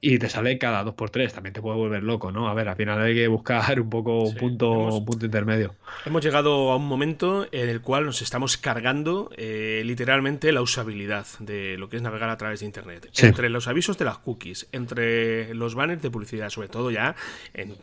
[0.01, 2.49] y te sale cada dos por tres, también te puede volver loco, ¿no?
[2.49, 5.75] A ver, al final hay que buscar un poco un punto, un punto intermedio.
[6.07, 11.27] Hemos llegado a un momento en el cual nos estamos cargando eh, literalmente la usabilidad
[11.41, 13.11] de lo que es navegar a través de internet.
[13.19, 17.17] Entre los avisos de las cookies, entre los banners de publicidad, sobre todo ya
[17.55, 17.77] en,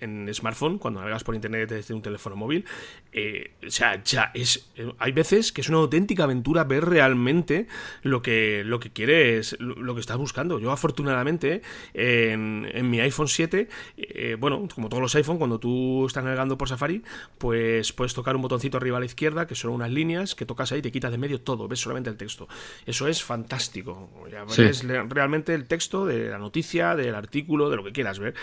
[0.00, 2.64] en, smartphone, cuando navegas por internet desde un teléfono móvil,
[3.12, 7.66] eh, o sea, ya es eh, hay veces que es una auténtica aventura ver realmente
[8.02, 10.58] lo que, lo que quieres, lo, que estás buscando.
[10.58, 11.62] Yo afortunadamente
[11.94, 16.68] en, mi iPhone 7, eh, bueno, como todos los iPhone, cuando tú estás navegando por
[16.68, 17.02] Safari,
[17.38, 20.72] pues puedes tocar un botoncito arriba a la izquierda, que son unas líneas, que tocas
[20.72, 22.48] ahí y te quitas de medio todo, ves solamente el texto.
[22.86, 24.10] Eso es fantástico.
[24.30, 28.34] Ya ves realmente el texto de la noticia, del artículo, de lo que quieras ver,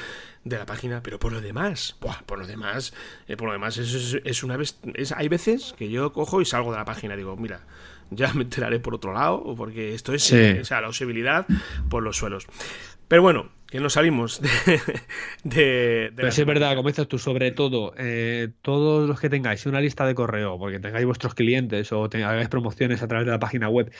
[0.43, 2.93] de la página, pero por lo demás, por lo demás,
[3.27, 4.79] eh, por lo demás es, es una vez,
[5.15, 7.15] hay veces que yo cojo y salgo de la página.
[7.15, 7.61] Digo, mira,
[8.11, 11.45] ya me enteraré por otro lado, porque esto es o sea, la usabilidad
[11.89, 12.47] por los suelos.
[13.07, 14.41] Pero bueno, que nos salimos
[15.43, 16.11] de.
[16.15, 20.05] Pero es verdad, como dices tú, sobre todo, eh, todos los que tengáis una lista
[20.05, 23.91] de correo, porque tengáis vuestros clientes o tengáis promociones a través de la página web,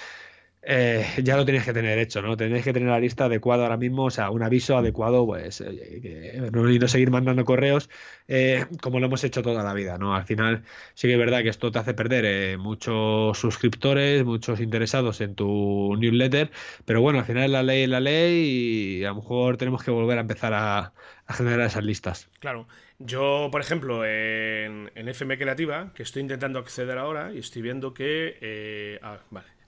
[0.61, 2.35] eh, ya lo tenéis que tener hecho, ¿no?
[2.37, 6.79] Tenéis que tener la lista adecuada ahora mismo, o sea, un aviso adecuado, pues, y
[6.79, 7.89] no seguir mandando correos
[8.27, 10.15] eh, como lo hemos hecho toda la vida, ¿no?
[10.15, 14.59] Al final sí que es verdad que esto te hace perder eh, muchos suscriptores, muchos
[14.59, 16.51] interesados en tu newsletter,
[16.85, 19.91] pero bueno, al final la ley es la ley y a lo mejor tenemos que
[19.91, 20.93] volver a empezar a,
[21.27, 22.29] generar esas listas.
[22.39, 22.67] Claro.
[22.99, 27.93] Yo, por ejemplo, en, en, FM Creativa, que estoy intentando acceder ahora y estoy viendo
[27.93, 28.99] que...
[29.01, 29.58] ah, vale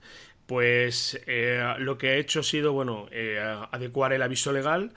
[0.46, 3.38] pues eh, lo que he hecho ha sido, bueno, eh,
[3.70, 4.92] adecuar el aviso legal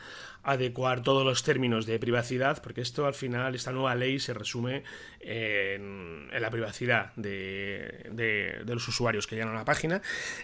[0.46, 4.84] adecuar todos los términos de privacidad, porque esto al final, esta nueva ley se resume
[5.20, 10.02] en, la privacidad de, los usuarios que llegan a la página.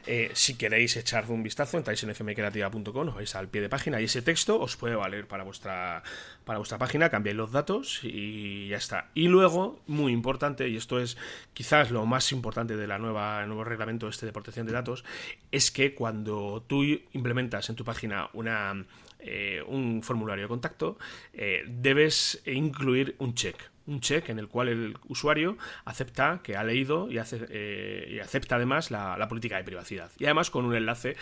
[0.08, 4.02] Eh, si queréis echar un vistazo, entráis en fmcreativa.com, os vais al pie de página
[4.02, 6.02] y ese texto os puede valer para vuestra,
[6.46, 9.12] para vuestra página, cambiáis los datos y ya está.
[9.14, 11.16] Y luego, muy importante, y esto es
[11.54, 15.06] quizás lo más importante de la nueva, nuevo reglamento este de protección de datos,
[15.52, 18.86] es que cuando tú implementas en tu página una
[19.22, 20.98] eh, un formulario de contacto,
[21.34, 23.56] eh, debes incluir un check.
[23.88, 28.92] Un check en el cual el usuario acepta que ha leído y, eh, acepta además
[28.92, 30.12] la, política de privacidad.
[30.18, 31.16] Y además con un enlace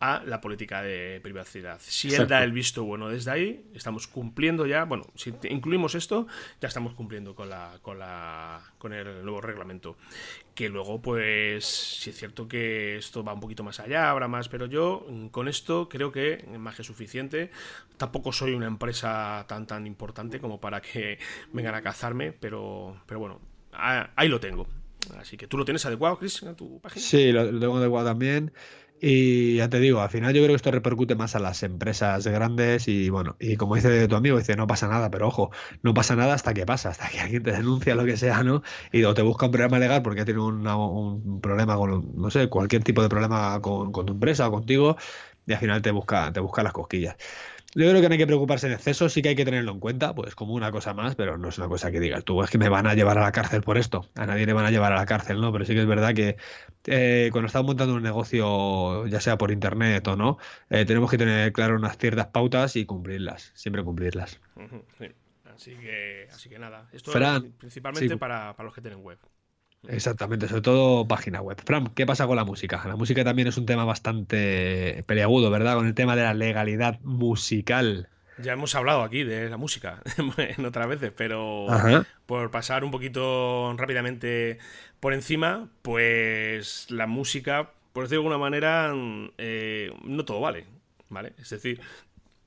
[0.00, 1.80] a la política de privacidad.
[1.80, 6.28] Si él da el visto bueno desde ahí, estamos cumpliendo ya, bueno, si incluimos esto,
[6.60, 9.96] ya estamos cumpliendo con la con la con el nuevo reglamento.
[10.54, 14.48] Que luego pues si es cierto que esto va un poquito más allá, habrá más,
[14.48, 17.50] pero yo mm, con esto creo que es más que suficiente.
[17.96, 21.18] Tampoco soy una empresa tan tan importante como para que
[21.52, 23.40] vengan a cazarme, pero pero bueno,
[23.72, 24.68] ahí lo tengo.
[25.18, 27.04] Así que tú lo tienes adecuado, Chris, en tu página.
[27.04, 28.52] Sí, lo, lo tengo adecuado también.
[29.00, 32.26] Y ya te digo, al final yo creo que esto repercute más a las empresas
[32.26, 35.50] grandes y bueno, y como dice tu amigo, dice, no pasa nada, pero ojo,
[35.82, 38.62] no pasa nada hasta que pasa, hasta que alguien te denuncia lo que sea, ¿no?
[38.90, 42.48] Y o te busca un problema legal porque tiene un, un problema con, no sé,
[42.48, 44.96] cualquier tipo de problema con, con tu empresa o contigo
[45.46, 47.16] y al final te busca, te busca las cosquillas.
[47.74, 49.80] Yo creo que no hay que preocuparse en exceso, sí que hay que tenerlo en
[49.80, 52.48] cuenta, pues como una cosa más, pero no es una cosa que digas tú, es
[52.48, 54.08] que me van a llevar a la cárcel por esto.
[54.14, 55.52] A nadie le van a llevar a la cárcel, ¿no?
[55.52, 56.36] Pero sí que es verdad que
[56.86, 60.38] eh, cuando estamos montando un negocio, ya sea por internet o no,
[60.70, 64.40] eh, tenemos que tener claro unas ciertas pautas y cumplirlas, siempre cumplirlas.
[65.54, 69.18] Así que, así que nada, esto es principalmente para, para los que tienen web.
[69.86, 71.56] Exactamente, sobre todo página web.
[71.64, 72.82] Fran, ¿qué pasa con la música?
[72.86, 75.76] La música también es un tema bastante peleagudo, ¿verdad?
[75.76, 78.08] Con el tema de la legalidad musical.
[78.38, 80.00] Ya hemos hablado aquí de la música
[80.36, 81.66] en otras veces, pero
[82.26, 84.58] por pasar un poquito rápidamente
[85.00, 88.92] por encima, pues la música, por decirlo de alguna manera,
[89.38, 90.66] eh, no todo vale,
[91.08, 91.32] ¿vale?
[91.38, 91.80] Es decir,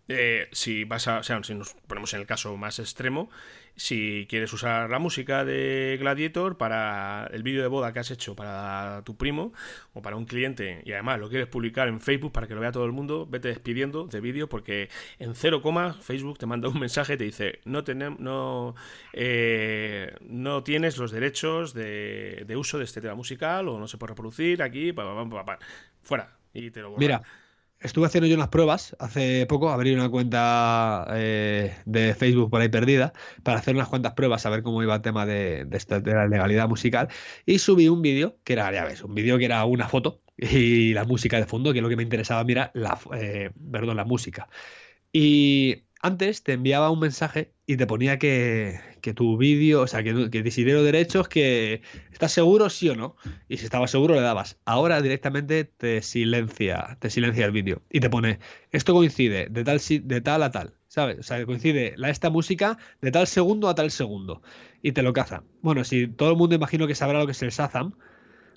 [0.07, 3.29] eh, si vas a, o sea, si nos ponemos en el caso más extremo,
[3.75, 8.35] si quieres usar la música de Gladiator para el vídeo de boda que has hecho
[8.35, 9.53] para tu primo
[9.93, 12.71] o para un cliente y además lo quieres publicar en Facebook para que lo vea
[12.71, 16.79] todo el mundo, vete despidiendo de vídeo porque en cero coma Facebook te manda un
[16.79, 18.75] mensaje y te dice no tenemos no,
[19.13, 24.11] eh, no tienes los derechos de, uso de este tema musical o no se puede
[24.11, 24.93] reproducir aquí,
[26.01, 27.21] fuera y te lo Mira,
[27.81, 32.69] Estuve haciendo yo unas pruebas hace poco, abrí una cuenta eh, de Facebook por ahí
[32.69, 35.67] perdida para hacer unas cuantas pruebas, a ver cómo iba el tema de,
[36.05, 37.09] la legalidad musical
[37.45, 40.93] y subí un vídeo que era, ya ves, un vídeo que era una foto y
[40.93, 42.71] la música de fondo, que es lo que me interesaba, mira,
[43.15, 44.47] eh, perdón, la música.
[45.11, 48.81] Y antes te enviaba un mensaje y te ponía que,
[49.15, 51.81] tu vídeo, o sea, que, que si derechos, que
[52.11, 53.15] estás seguro, sí o no.
[53.47, 54.57] Y si estabas seguro, le dabas.
[54.65, 58.39] Ahora directamente te silencia, te silencia el vídeo y te pone,
[58.71, 61.19] esto coincide de tal, de tal a tal, ¿sabes?
[61.19, 64.41] O sea, coincide la, esta música de tal segundo a tal segundo.
[64.81, 65.43] Y te lo caza.
[65.61, 67.93] Bueno, si todo el mundo imagino que sabrá lo que es el Shazam,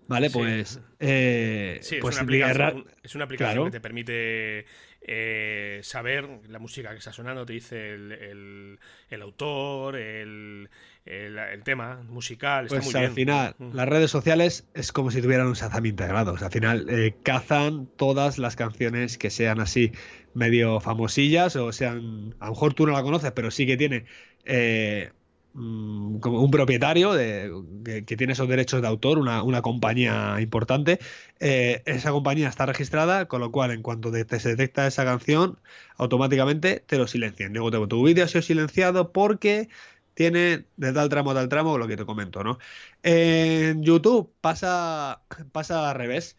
[0.09, 0.29] ¿vale?
[0.31, 0.81] Pues...
[0.99, 4.67] Eh, sí, es, pues una aplicación, es, una aplicación, que te permite
[5.07, 8.79] eh, saber la música que está sonando, te dice el,
[9.21, 10.71] autor, el,
[11.63, 12.67] tema musical.
[12.67, 13.75] Está pues al final, mm.
[13.75, 16.35] las redes sociales es como si tuvieran un Shazam integrado.
[16.41, 19.93] al final eh, cazan todas las canciones que sean así
[20.33, 22.35] medio famosillas o sean.
[22.41, 24.07] A lo mejor tú no la conoces, pero sí que tiene.
[24.47, 25.11] Eh,
[25.55, 30.99] como un propietario de, que, tiene esos derechos de autor, una, compañía importante.
[31.39, 35.59] Eh, esa compañía está registrada, con lo cual en cuanto te, se detecta esa canción,
[35.97, 37.53] automáticamente te lo silencian.
[37.53, 39.69] Luego tengo tu vídeo ha sido silenciado porque
[40.15, 42.59] tiene de tal tramo a tal tramo lo que te comento, ¿no?
[43.03, 46.37] En YouTube pasa, pasa al revés.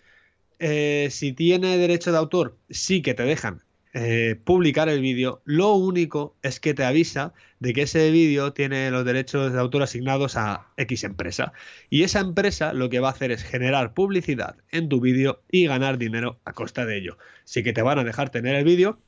[0.59, 3.64] Eh, si tiene derecho de autor, sí que te dejan
[3.97, 8.91] eh, publicar el vídeo, lo único es que te avisa de que ese vídeo tiene
[8.91, 11.53] los derechos de autor asignados a X empresa.
[11.89, 15.65] Y esa empresa lo que va a hacer es generar publicidad en tu vídeo y
[15.67, 17.17] ganar dinero a costa de ello.
[17.45, 18.99] Sí que te van a dejar tener el vídeo.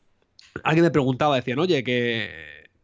[0.64, 2.30] Alguien me preguntaba, decían, oye, que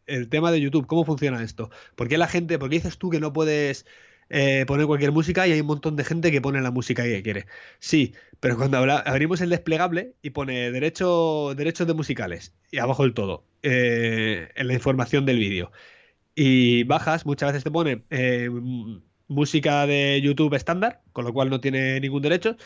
[0.06, 1.70] el tema de YouTube, ¿cómo funciona esto?
[1.96, 3.86] ¿Por qué la gente, por qué dices tú que no puedes
[4.28, 7.22] eh, poner cualquier música y hay un montón de gente que pone la música que
[7.22, 7.46] quiere.
[7.78, 13.14] Sí, pero cuando abrimos el desplegable y pone derecho, derechos de musicales y abajo del
[13.14, 15.72] todo, eh, en la información del vídeo,
[16.34, 18.50] y bajas, muchas veces te pone eh,
[19.28, 22.56] música de YouTube estándar, con lo cual no tiene ningún derecho,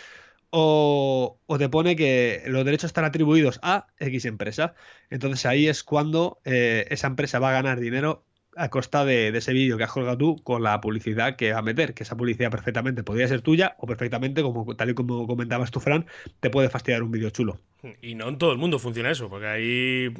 [0.51, 4.75] o, te pone que los derechos están atribuidos a X empresa.
[5.11, 9.77] Entonces ahí es cuando esa empresa va a ganar dinero a costa de, ese vídeo
[9.77, 13.03] que has colgado tú con la publicidad que va a meter, que esa publicidad perfectamente
[13.03, 16.07] podría ser tuya o perfectamente, como tal y como comentabas tú, Fran,
[16.41, 17.61] te puede fastidiar un vídeo chulo.
[18.03, 20.11] Y no en todo el mundo funciona eso, porque hay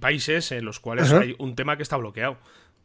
[0.00, 2.38] países en los cuales hay un tema que está bloqueado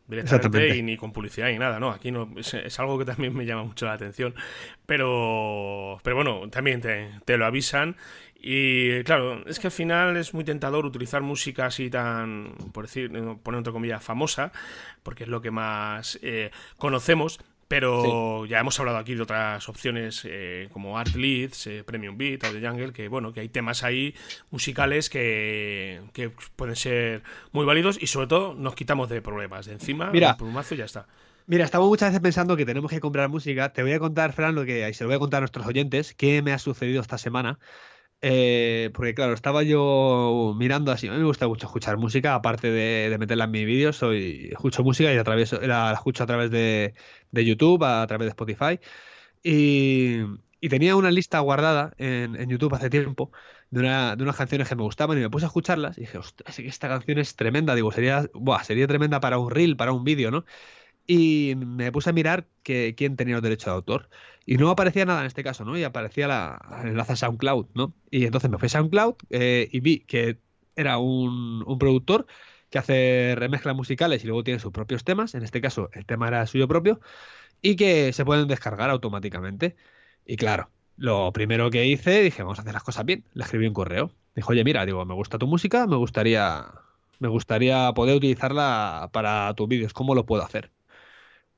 [0.07, 1.91] directamente y ni con publicidad ni nada, ¿no?
[1.91, 4.35] Aquí no es, algo que también me llama mucho la atención.
[4.85, 7.97] Pero, pero bueno, también te, te lo avisan
[8.39, 13.11] y claro, es que al final es muy tentador utilizar música así tan, por decir,
[13.43, 14.51] poner entre comillas, famosa,
[15.03, 17.39] porque es lo que más eh, conocemos.
[17.67, 22.45] Pero ya hemos hablado aquí de otras opciones eh, como Art Leads, eh, Premium Beat
[22.45, 24.15] o The Jungle, que bueno, que hay temas ahí
[24.51, 29.65] musicales que, que, pueden ser muy válidos y sobre todo nos quitamos de problemas.
[29.65, 31.07] De encima, Mira, un mazo y ya está.
[31.45, 33.73] Mira, estamos muchas veces pensando que tenemos que comprar música.
[33.73, 35.65] Te voy a contar, Fran, lo que y se lo voy a contar a nuestros
[35.65, 37.59] oyentes, qué me ha sucedido esta semana.
[38.21, 41.07] Eh, porque claro, estaba yo mirando así.
[41.07, 43.97] A mí me gusta mucho escuchar música, aparte de, meterla en mis vídeos.
[43.97, 46.93] Soy, escucho música y a través, la, escucho a través de,
[47.31, 48.79] YouTube, a, través de Spotify.
[49.43, 50.21] Y,
[50.69, 53.31] tenía una lista guardada en, YouTube hace tiempo
[53.69, 55.97] de, una, de, unas canciones que me gustaban y me puse a escucharlas.
[55.97, 57.75] Y dije, ostras, esta canción es tremenda.
[57.75, 58.29] Digo, sería,
[58.63, 60.45] sería tremenda para un reel, para un vídeo, ¿no?
[61.07, 64.09] Y me puse a mirar que, quién tenía los derechos de autor.
[64.49, 65.77] Y no aparecía nada en este caso, ¿no?
[65.77, 67.93] Y aparecía la, el enlace a SoundCloud, ¿no?
[68.09, 70.39] Y entonces me fui a SoundCloud eh, y vi que
[70.77, 72.27] era un, productor
[72.69, 75.35] que hace remezclas musicales y luego tiene sus propios temas.
[75.35, 77.01] En este caso, el tema era suyo propio.
[77.61, 79.75] Y que se pueden descargar automáticamente.
[80.25, 83.25] Y claro, lo primero que hice, dije, vamos a hacer las cosas bien.
[83.33, 84.11] Le escribí un correo.
[84.33, 86.67] Dijo, oye, mira, digo, me gusta tu música, me gustaría,
[87.19, 89.91] me gustaría poder utilizarla para tus vídeos.
[89.93, 90.71] ¿Cómo lo puedo hacer?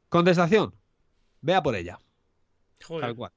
[0.10, 0.74] Contestación,
[1.42, 2.00] vea por ella.
[2.99, 3.32] Tal cual.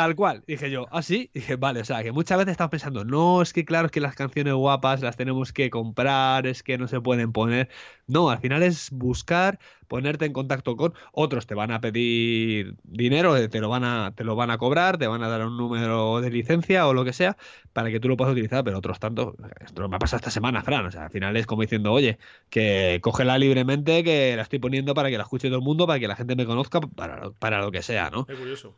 [0.00, 0.42] Tal cual.
[0.46, 1.30] Dije yo, ah, sí.
[1.34, 4.00] Dije, vale, o sea, que muchas veces estamos pensando, no, es que claro, es que
[4.00, 7.68] las canciones guapas las tenemos que comprar, es que no se pueden poner.
[8.06, 13.36] No, al final es buscar ponerte en contacto con otros te van a pedir dinero,
[13.36, 15.56] eh, te lo van a te lo van a cobrar, te van a dar un
[15.56, 17.36] número de licencia o lo que sea
[17.72, 20.62] para que tú lo puedas utilizar, pero otros tanto, esto me ha pasado esta semana,
[20.62, 22.18] Fran, o sea, al final es como diciendo, "Oye,
[22.50, 25.98] que cógela libremente, que la estoy poniendo para que la escuche todo el mundo, para
[25.98, 28.76] que la gente me conozca para, para lo que sea, ¿no?" Es curioso.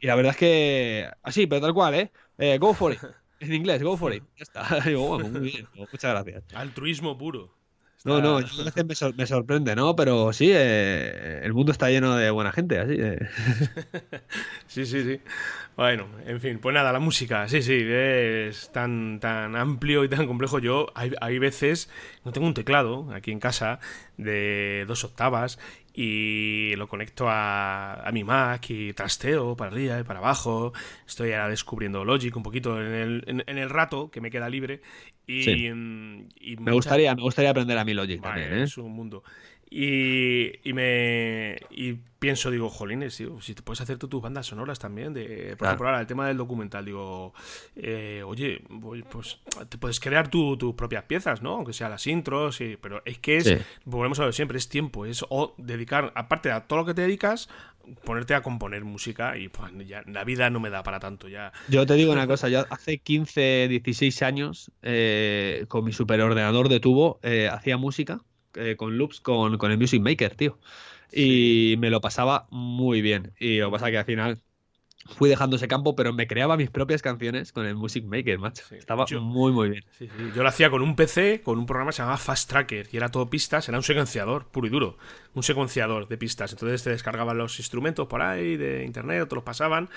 [0.00, 2.12] Y la verdad es que así, pero tal cual, ¿eh?
[2.38, 3.00] eh go for it.
[3.40, 4.24] En inglés, go for it.
[4.36, 4.80] Ya está.
[4.84, 5.68] muy bien.
[5.76, 6.42] Muchas gracias.
[6.54, 7.54] Altruismo puro.
[8.04, 9.96] No, no, a veces me, sorprende, ¿no?
[9.96, 12.96] Pero sí, eh, el mundo está lleno de buena gente, así.
[14.68, 15.20] sí, sí, sí.
[15.76, 20.28] Bueno, en fin, pues nada, la música, sí, sí, es tan, tan amplio y tan
[20.28, 20.60] complejo.
[20.60, 21.90] Yo, hay, hay veces,
[22.24, 23.80] no tengo un teclado aquí en casa
[24.16, 25.58] de dos octavas
[26.00, 30.72] y lo conecto a, mi Mac y trasteo para arriba y para abajo.
[31.04, 32.94] Estoy ahora descubriendo Logic un poquito en
[33.26, 34.80] el, en, el rato que me queda libre.
[35.26, 38.58] Y, me, gustaría, me gustaría aprender a mi Logic también.
[38.58, 38.62] ¿eh?
[38.62, 39.24] Es un mundo.
[39.70, 44.78] Y, y, me y pienso, digo, jolines, si te puedes hacer tú tus bandas sonoras
[44.78, 47.34] también, de, por ejemplo, ahora el tema del documental, digo,
[47.76, 48.62] eh, oye,
[49.10, 49.38] pues
[49.68, 51.56] te puedes crear tus propias piezas, ¿no?
[51.56, 55.24] Aunque sea las intros, pero es que es, volvemos a ver siempre, es tiempo, es
[55.28, 57.48] o dedicar, aparte de todo lo que te dedicas,
[58.04, 61.52] ponerte a componer música y pues ya la vida no me da para tanto ya.
[61.68, 66.80] Yo te digo una cosa, yo hace 15, 16 años, eh, con mi superordenador de
[66.80, 68.20] tubo, eh, hacía música
[68.58, 70.58] eh, con loops con, con, el Music Maker, tío.
[71.12, 73.32] Y me lo pasaba muy bien.
[73.38, 74.42] Y lo que pasa que al final
[75.06, 78.64] fui dejando ese campo, pero me creaba mis propias canciones con el Music Maker, macho.
[78.74, 79.84] Estaba muy, muy bien.
[80.34, 82.96] Yo lo hacía con un PC, con un programa que se llamaba Fast Tracker, y
[82.96, 84.98] era todo pistas, era un secuenciador puro y duro,
[85.34, 86.52] un secuenciador de pistas.
[86.52, 89.88] Entonces te descargaban los instrumentos por ahí de internet, te los pasaban,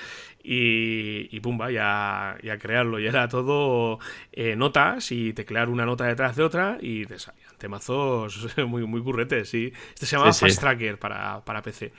[0.43, 2.99] y, y pumba, ya, ya crearlo.
[2.99, 3.99] Y era todo
[4.31, 9.01] eh, notas, y teclear una nota detrás de otra, y te salían temazos muy, muy
[9.03, 9.71] curretes, sí.
[9.89, 11.91] Este se llamaba Fast Tracker para, para PC.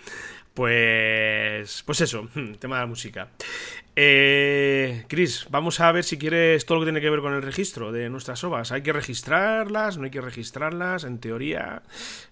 [0.54, 2.28] Pues, pues eso,
[2.60, 3.28] tema de la música.
[3.94, 7.42] Eh, Chris, vamos a ver si quieres todo lo que tiene que ver con el
[7.42, 8.72] registro de nuestras obras.
[8.72, 9.98] ¿Hay que registrarlas?
[9.98, 11.04] ¿No hay que registrarlas?
[11.04, 11.82] En teoría,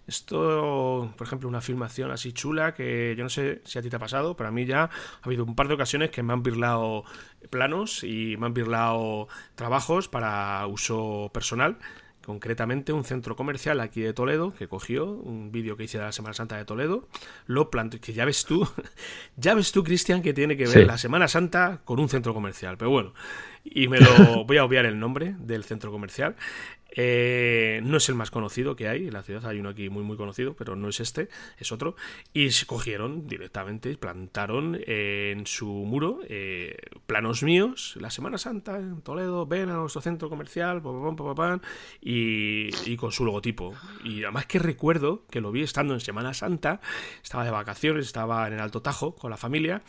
[0.07, 3.97] esto, por ejemplo, una filmación así chula que yo no sé si a ti te
[3.97, 4.91] ha pasado, pero a mí ya ha
[5.23, 7.05] habido un par de ocasiones que me han birlado
[7.51, 11.79] planos y me han birlado trabajos para uso personal
[12.25, 16.13] concretamente un centro comercial aquí de Toledo que cogió un vídeo que hice de la
[16.13, 17.09] Semana Santa de Toledo,
[17.47, 18.69] lo plantó, que ya ves tú,
[19.37, 22.77] ya ves tú, Cristian, que tiene que ver la Semana Santa con un centro comercial,
[22.77, 23.15] pero bueno,
[23.65, 26.37] y me lo voy a obviar el nombre del centro comercial,
[26.97, 30.03] eh, no es el más conocido que hay en la ciudad, hay uno aquí muy
[30.03, 31.29] muy conocido, pero no es este,
[31.59, 31.97] es otro.
[32.33, 36.77] Y se cogieron directamente, plantaron en su muro eh,
[37.07, 40.83] planos míos, la Semana Santa en Toledo, ven a nuestro centro comercial,
[42.01, 43.75] y, y con su logotipo.
[44.05, 46.81] Y además que recuerdo que lo vi estando en Semana Santa,
[47.23, 49.83] estaba de vacaciones, estaba en el Alto Tajo con la familia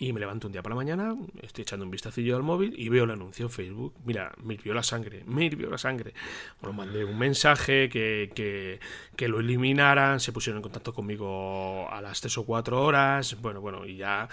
[0.00, 2.88] y me levanto un día por la mañana, estoy echando un vistacillo al móvil y
[2.88, 3.94] veo el anuncio en Facebook.
[4.04, 6.14] Mira, me hirvió la sangre, me hirvió la sangre.
[6.60, 8.80] Bueno, mandé un mensaje que, que,
[9.16, 13.36] que, lo eliminaran, se pusieron en contacto conmigo a las 3 o 4 horas.
[13.40, 14.28] Bueno, bueno, y ya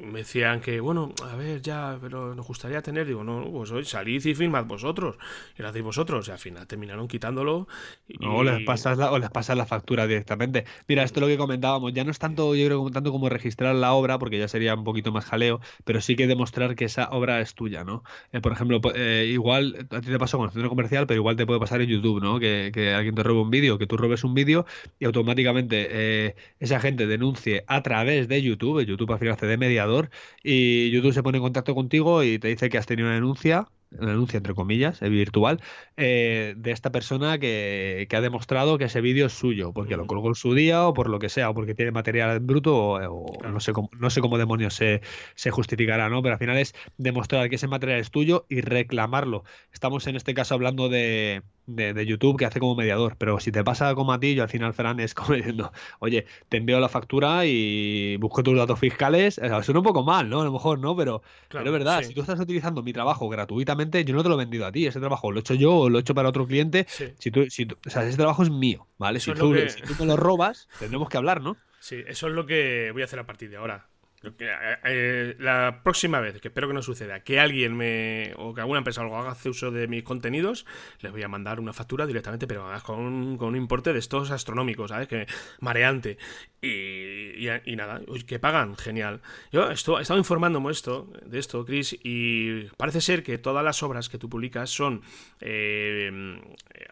[0.00, 3.06] me decían que, bueno, a ver, ya, pero nos gustaría tener.
[3.06, 5.16] Digo, no, pues hoy salid y filmad vosotros.
[5.58, 6.28] Y lo hacéis vosotros.
[6.28, 7.68] Y al final terminaron quitándolo.
[8.06, 8.18] Y...
[8.44, 10.64] les pasas la, o les pasas la factura directamente.
[10.86, 11.92] Mira, esto es lo que comentábamos.
[11.92, 14.84] Ya no es tanto, yo creo, tanto como registrar la obra, porque ya sería un
[14.84, 18.02] poquito más jaleo, pero sí que demostrar que esa obra es tuya, ¿no?
[18.32, 21.36] Eh, por ejemplo, eh, igual a ti te pasó con el centro comercial, pero igual
[21.38, 22.38] te puede pasar en YouTube, ¿no?
[22.38, 24.66] Que, alguien te robe un vídeo, que tú robes un vídeo
[24.98, 29.56] y automáticamente eh, esa gente denuncie a través de YouTube, YouTube al final hace de
[29.56, 30.10] mediador,
[30.42, 33.68] y YouTube se pone en contacto contigo y te dice que has tenido una denuncia
[33.90, 35.60] el anuncio entre comillas, virtual,
[35.96, 40.28] eh, de esta persona que, ha demostrado que ese vídeo es suyo, porque lo colgó
[40.28, 43.60] en su día o por lo que sea, o porque tiene material bruto o, no,
[43.60, 45.00] sé cómo, no sé cómo demonios se,
[45.34, 46.22] se, justificará, ¿no?
[46.22, 49.44] Pero al final es demostrar que ese material es tuyo y reclamarlo.
[49.72, 53.16] Estamos en este caso hablando de, de, YouTube que hace como mediador.
[53.16, 56.26] Pero si te pasa como a ti, yo al final, Fran, es como diciendo, oye,
[56.48, 59.38] te envío la factura y busco tus datos fiscales.
[59.38, 60.40] O suena un poco mal, ¿no?
[60.40, 60.96] A lo mejor, ¿no?
[60.96, 64.34] Pero, pero es verdad, si tú estás utilizando mi trabajo gratuitamente, yo no te lo
[64.34, 64.86] he vendido a ti.
[64.86, 66.86] Ese trabajo lo he hecho yo o lo he hecho para otro cliente.
[67.18, 69.20] Si tú, si o sea, ese trabajo es mío, ¿vale?
[69.20, 71.56] Si tú, si tú me lo robas, tendremos que hablar, ¿no?
[71.80, 73.86] Sí, eso es lo que voy a hacer a partir de ahora.
[74.24, 78.60] Eh, eh, la próxima vez, que espero que no suceda, que alguien me o que
[78.60, 80.66] alguna empresa algo haga uso de mis contenidos,
[81.00, 84.90] les voy a mandar una factura directamente, pero con, con un importe de estos astronómicos,
[84.90, 85.06] ¿sabes?
[85.06, 85.26] Que
[85.60, 86.18] mareante.
[86.60, 89.20] Y, y, nada, que pagan, genial.
[89.52, 93.80] Yo esto, he estado informándome esto, de esto, Chris, y parece ser que todas las
[93.84, 95.02] obras que tú publicas son.
[95.40, 96.10] Eh,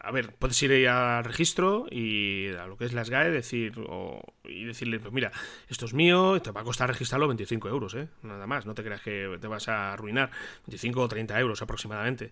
[0.01, 4.21] a ver, puedes ir a registro y a lo que es la SGAE decir, o,
[4.45, 5.33] y decirle, pues mira,
[5.67, 8.07] esto es mío, te va a costar registrarlo 25 euros, ¿eh?
[8.23, 10.29] Nada más, no te creas que te vas a arruinar.
[10.67, 12.31] 25 o 30 euros aproximadamente.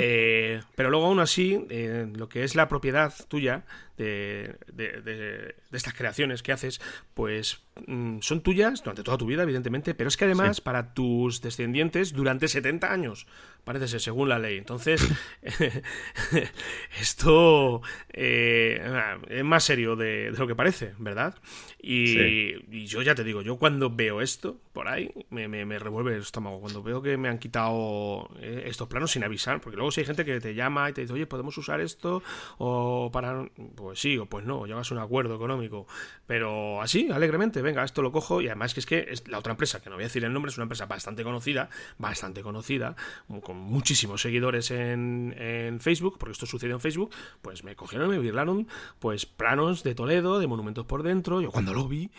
[0.00, 3.64] Eh, pero luego, aún así, eh, lo que es la propiedad tuya
[3.96, 6.80] de, de, estas creaciones que haces,
[7.14, 11.40] pues mm, son tuyas durante toda tu vida, evidentemente, pero es que además para tus
[11.40, 13.26] descendientes durante 70 años,
[13.64, 14.58] parece ser, según la ley.
[14.58, 15.06] Entonces,
[17.00, 17.82] esto
[18.12, 18.80] eh,
[19.28, 21.34] es más serio de, lo que parece, ¿verdad?
[21.80, 26.20] Y, yo ya te digo, yo cuando veo esto por ahí, me, me, revuelve el
[26.20, 26.60] estómago.
[26.60, 30.06] Cuando veo que me han quitado eh, estos planos sin avisar, porque luego si hay
[30.06, 32.22] gente que te llama y te dice, oye, podemos usar esto,
[32.58, 35.86] o para pues sí, o pues no, llegas a un acuerdo económico,
[36.26, 39.80] pero así, alegremente, venga, esto lo cojo y además que es que la otra empresa,
[39.80, 41.68] que no voy a decir el nombre, es una empresa bastante conocida,
[41.98, 42.96] bastante conocida,
[43.42, 47.10] con muchísimos seguidores en, en Facebook, porque esto sucedió en Facebook,
[47.42, 48.68] pues me cogieron y me virlaron
[48.98, 52.10] pues planos de Toledo, de monumentos por dentro, yo cuando lo vi...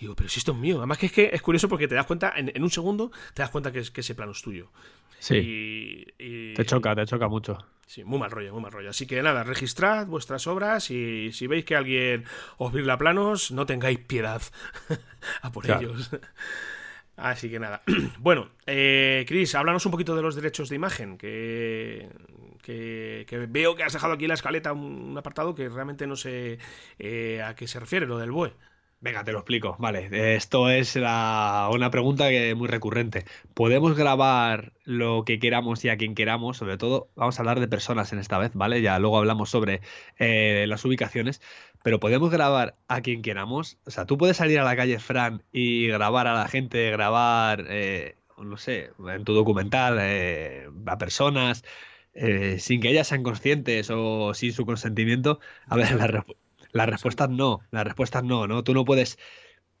[0.00, 0.78] Digo, pero si esto es mío.
[0.78, 3.50] Además que es que es curioso porque te das cuenta, en, un segundo, te das
[3.50, 4.70] cuenta que, es, que ese plano es tuyo.
[5.18, 6.06] Sí.
[6.16, 7.58] Te choca, te choca mucho.
[7.86, 8.90] Sí, muy mal rollo, muy mal rollo.
[8.90, 12.24] Así que nada, registrad vuestras obras y si veis que alguien
[12.56, 14.40] os virla planos, no tengáis piedad
[15.42, 16.10] a por ellos.
[17.16, 17.82] Así que nada.
[18.18, 22.08] Bueno, eh, Chris, háblanos un poquito de los derechos de imagen, que,
[22.62, 26.58] que, veo que has dejado aquí en la escaleta un, apartado que realmente no sé
[26.98, 28.52] eh, a qué se refiere, lo del BOE.
[29.02, 29.76] Venga, te lo explico.
[29.78, 33.24] Vale, esto es una pregunta que es muy recurrente.
[33.54, 36.58] ¿Podemos grabar lo que queramos y a quien queramos?
[36.58, 38.82] Sobre todo, vamos a hablar de personas en esta vez, ¿vale?
[38.82, 39.80] Ya luego hablamos sobre
[40.18, 41.40] eh, las ubicaciones,
[41.82, 43.78] pero podemos grabar a quien queramos.
[43.86, 47.64] O sea, tú puedes salir a la calle Fran y grabar a la gente, grabar,
[47.70, 51.64] eh, no sé, en tu documental, eh, a personas,
[52.58, 55.40] sin que ellas sean conscientes o sin su consentimiento.
[55.68, 58.64] A ver, la respuesta la respuesta es no, la respuesta es no, ¿no?
[58.64, 59.18] Tú no puedes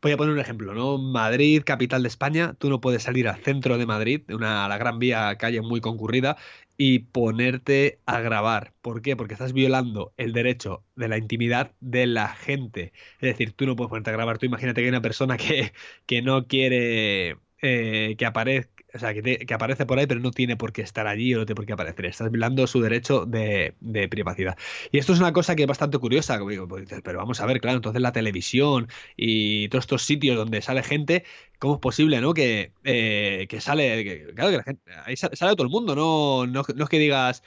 [0.02, 0.98] voy a poner un ejemplo, ¿no?
[0.98, 4.78] Madrid, capital de España, tú no puedes salir al centro de Madrid, una, a la
[4.78, 6.36] Gran Vía, calle muy concurrida,
[6.76, 8.72] y ponerte a grabar.
[8.80, 9.16] ¿Por qué?
[9.16, 12.92] Porque estás violando el derecho de la intimidad de la gente.
[13.20, 14.38] Es decir, tú no puedes ponerte a grabar.
[14.38, 15.72] Tú imagínate que hay una persona que,
[16.06, 20.56] que no quiere eh, que aparezca o sea, que, aparece por ahí, pero no tiene
[20.56, 22.06] por qué estar allí o no tiene por qué aparecer.
[22.06, 23.74] Estás violando su derecho de,
[24.10, 24.56] privacidad.
[24.92, 26.38] Y esto es una cosa que es bastante curiosa.
[26.38, 30.82] Pues pero vamos a ver, claro, entonces la televisión y todos estos sitios donde sale
[30.82, 31.24] gente,
[31.58, 32.34] ¿cómo es posible, no?
[32.34, 36.62] Que, eh, que sale, claro, que la gente, ahí sale, todo el mundo, no, no,
[36.74, 37.42] no es que digas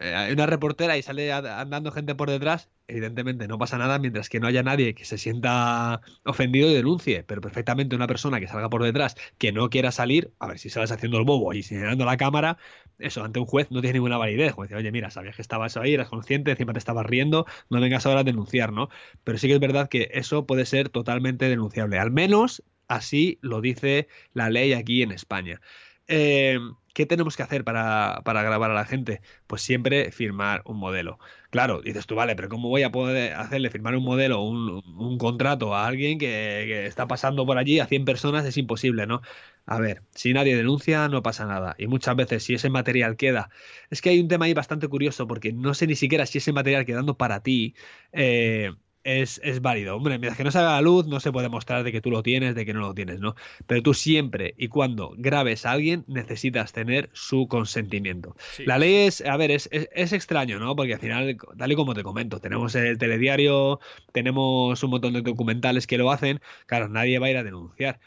[0.00, 4.28] eh, hay una reportera y sale andando gente por detrás, evidentemente no pasa nada mientras
[4.28, 8.48] que no haya nadie que se sienta ofendido y denuncie, pero perfectamente una persona que
[8.48, 11.62] salga por detrás, que no quiera salir, a ver si sales haciendo el bobo y
[11.62, 12.58] señalando la cámara,
[12.98, 14.54] eso ante un juez no tiene ninguna validez.
[14.54, 18.06] Como oye, mira, sabías que estabas ahí, eras consciente, encima te estabas riendo, no vengas
[18.06, 18.88] ahora a denunciar, ¿no?
[19.24, 23.60] Pero sí que es verdad que eso puede ser totalmente denunciable, al menos así lo
[23.60, 25.60] dice la ley aquí en España.
[26.08, 26.58] Eh,
[26.98, 29.20] ¿Qué tenemos que hacer para, grabar a la gente?
[29.46, 31.20] Pues siempre firmar un modelo.
[31.50, 35.16] Claro, dices tú, vale, pero ¿cómo voy a poder hacerle firmar un modelo, un, un
[35.16, 38.44] contrato a alguien que, está pasando por allí a 100 personas?
[38.46, 39.22] Es imposible, ¿no?
[39.64, 41.76] A ver, si nadie denuncia, no pasa nada.
[41.78, 43.48] Y muchas veces, si ese material queda.
[43.90, 46.52] Es que hay un tema ahí bastante curioso, porque no sé ni siquiera si ese
[46.52, 47.76] material quedando para ti.
[48.10, 48.72] Eh,
[49.04, 49.96] es, válido.
[49.96, 52.10] Hombre, mientras que no se haga la luz, no se puede mostrar de que tú
[52.10, 53.34] lo tienes, de que no lo tienes, ¿no?
[53.66, 58.36] Pero tú siempre y cuando grabes a alguien, necesitas tener su consentimiento.
[58.64, 60.76] La ley es, a ver, es, es, extraño, ¿no?
[60.76, 63.80] Porque al final, tal y como te comento, tenemos el telediario,
[64.12, 68.00] tenemos un montón de documentales que lo hacen, claro, nadie va a ir a denunciar.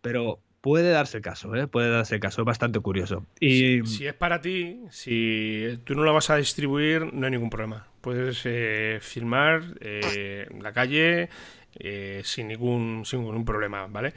[0.00, 1.66] Pero puede darse caso, ¿eh?
[1.66, 3.26] puede darse caso, es bastante curioso.
[3.40, 3.84] Y...
[3.86, 7.86] Si, es para ti, si tú no lo vas a distribuir, no hay ningún problema.
[8.00, 11.28] Puedes eh, filmar eh, la calle
[11.74, 14.14] eh, sin, ningún, sin ningún problema, ¿vale?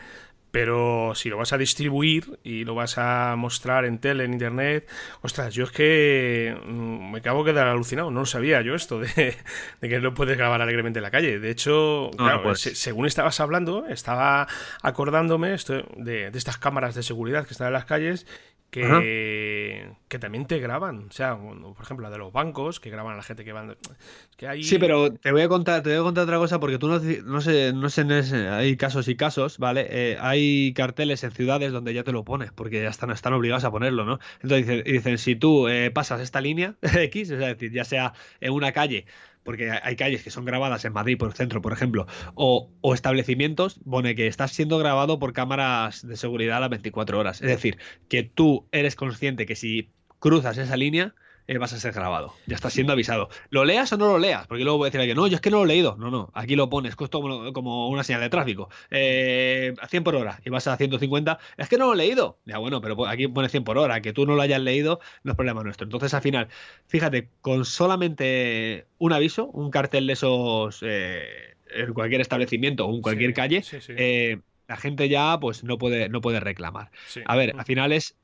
[0.52, 4.90] Pero si lo vas a distribuir y lo vas a mostrar en tele, en internet,
[5.22, 9.00] ostras, yo es que mm, me acabo de quedar alucinado, no lo sabía yo esto
[9.00, 9.36] de,
[9.82, 11.40] que no puedes grabar alegremente en la calle.
[11.40, 12.12] De hecho,
[12.44, 12.62] pues.
[12.62, 14.48] según estabas hablando, estaba
[14.82, 18.26] acordándome esto de, de, estas cámaras de seguridad que están en las calles
[18.72, 21.08] que, que también te graban.
[21.10, 23.76] O sea, por ejemplo, la de los bancos, que graban a la gente que van.
[24.38, 26.88] Que Sí, pero te voy a contar, te voy a contar otra cosa porque tú
[26.88, 29.88] no, no sé, no sé, hay casos y casos, ¿vale?
[29.90, 33.66] Eh, hay carteles en ciudades donde ya te lo pones, porque ya están, están obligados
[33.66, 34.20] a ponerlo, ¿no?
[34.42, 38.54] Entonces dicen, dicen si tú eh, pasas esta línea X, es decir, ya sea en
[38.54, 39.06] una calle
[39.44, 43.80] porque hay calles que son grabadas en Madrid, por el centro, por ejemplo, o, establecimientos,
[43.90, 47.42] pone que estás siendo grabado por cámaras de seguridad a las 24 horas.
[47.42, 47.78] Es decir,
[48.08, 49.90] que tú eres consciente que si
[50.20, 51.16] cruzas esa línea,
[51.52, 52.34] eh, vas a ser grabado.
[52.46, 53.28] Ya estás siendo avisado.
[53.50, 54.48] ¿Lo leas o no lo leas?
[54.48, 55.98] Porque luego voy a decir que no, yo es que no lo he leído.
[56.00, 58.70] No, no, aquí lo pones, como, como una señal de tráfico.
[58.90, 61.40] Eh, a 100 por hora y vas a 150.
[61.58, 62.40] Es que no lo he leído.
[62.46, 64.02] Ya bueno, pero aquí pone 100 por hora.
[64.02, 65.84] Que tú no lo hayas leído no es problema nuestro.
[65.84, 66.48] Entonces al final,
[66.88, 73.02] fíjate, con solamente un aviso, un cartel de esos eh, en cualquier establecimiento o en
[73.02, 73.62] cualquier calle,
[74.70, 76.92] la gente ya pues no puede, no puede reclamar.
[77.26, 78.16] A ver, al final es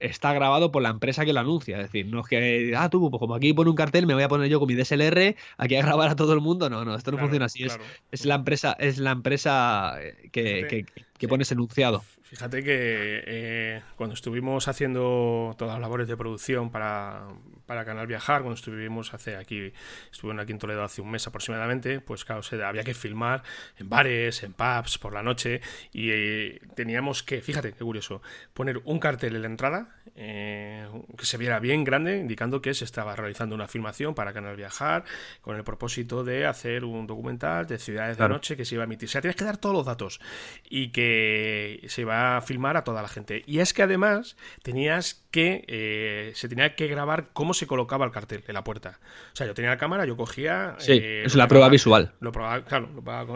[0.00, 1.76] está grabado por la empresa que lo anuncia.
[1.76, 4.22] Es decir, no es que, ah, tú, pues como aquí pone un cartel, me voy
[4.22, 6.70] a poner yo con mi DSLR aquí a grabar a todo el mundo.
[6.70, 7.64] No, no, esto no funciona así.
[7.64, 7.78] Es,
[8.10, 9.96] es, la empresa, es la empresa
[10.32, 10.86] que, que,
[11.18, 12.02] que pone ese enunciado.
[12.28, 17.26] Fíjate que eh, cuando estuvimos haciendo todas las labores de producción para,
[17.64, 19.72] para Canal Viajar, cuando estuvimos hace aquí,
[20.12, 23.44] estuvieron aquí en Toledo hace un mes aproximadamente, pues claro, se, había que filmar
[23.78, 28.20] en bares, en pubs, por la noche, y eh, teníamos que, fíjate qué curioso,
[28.52, 32.84] poner un cartel en la entrada eh, que se viera bien grande, indicando que se
[32.84, 35.04] estaba realizando una filmación para Canal Viajar,
[35.40, 38.86] con el propósito de hacer un documental de ciudades de noche que se iba a
[38.86, 39.08] emitir.
[39.08, 40.20] O sea, tienes que dar todos los datos
[40.68, 43.42] y que se iba a filmar a toda la gente.
[43.46, 48.12] Y es que además tenías que, eh, se tenía que grabar cómo se colocaba el
[48.12, 48.98] cartel en la puerta.
[49.32, 50.74] O sea, yo tenía la cámara, yo cogía...
[50.78, 52.12] Sí, eh, es la prueba visual.
[52.20, 52.88] Lo, claro,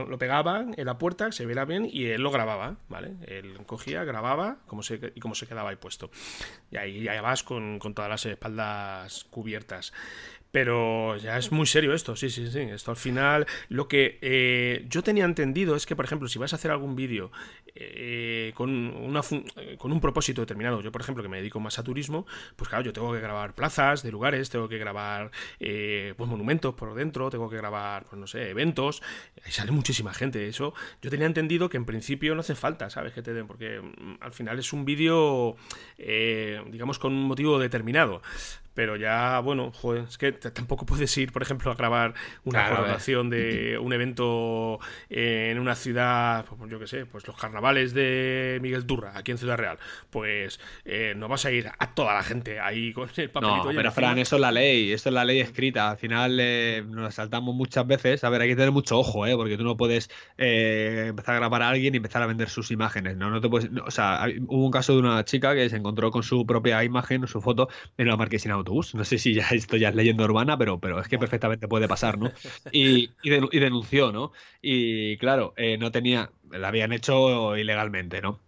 [0.09, 3.15] lo, pegaba en la puerta, se veía bien y él lo grababa, ¿vale?
[3.27, 6.11] Él cogía, grababa cómo se, y cómo se quedaba ahí puesto.
[6.71, 9.93] Y ahí ya vas con, con todas las espaldas cubiertas.
[10.53, 12.61] Pero ya es muy serio esto, sí, sí, sí.
[12.61, 16.53] Esto al final, lo que eh, yo tenía entendido es que, por ejemplo, si vas
[16.53, 17.33] a hacer algún vídeo
[17.75, 19.23] eh, con, una
[19.79, 22.85] con un propósito determinado, yo, por ejemplo, que me dedico más a turismo, pues claro,
[22.85, 27.31] yo tengo que grabar plazas de lugares, tengo que grabar eh, pues monumentos por dentro,
[27.31, 29.03] tengo que grabar, pues no sé, eventos.
[29.47, 30.47] Ahí sale muchísima gente.
[30.47, 33.15] Eso yo tenía entendido que en principio no hace falta, ¿sabes?
[33.15, 35.57] Que te den, porque mm, al final es un vídeo,
[35.97, 38.21] digamos, con un motivo determinado.
[38.75, 42.15] Pero ya, bueno, joder, es que tampoco puedes ir, por ejemplo, a grabar
[42.45, 44.79] una coronación de un evento
[45.11, 49.39] en una ciudad, pues yo qué sé, pues los carnavales de Miguel Turra, aquí en
[49.39, 49.79] Ciudad Real.
[50.11, 53.65] Pues eh, no vas a ir a toda la gente ahí con el papelito.
[53.65, 55.91] No, pero Fran, eso es la ley, esto es la ley escrita.
[55.91, 58.25] Al final eh, nos saltamos muchas veces.
[58.25, 59.35] A ver, hay que tener mucho ojo, ¿eh?
[59.37, 62.71] Porque tú no puedes eh, empezar a grabar a alguien y empezar a vender sus
[62.71, 63.31] imágenes, ¿no?
[63.31, 63.71] No te puedes...
[63.85, 67.27] o sea, hubo un caso de una chica que se encontró con su propia imagen,
[67.27, 68.95] su foto, en una marquesina autobús.
[68.95, 71.89] No sé si ya esto ya es leyenda urbana, pero, pero es que perfectamente puede
[71.89, 72.31] pasar, ¿no?
[72.73, 74.33] Y, y, denunció, ¿no?
[74.61, 78.39] Y claro, eh, no tenía, la habían hecho ilegalmente, ¿no?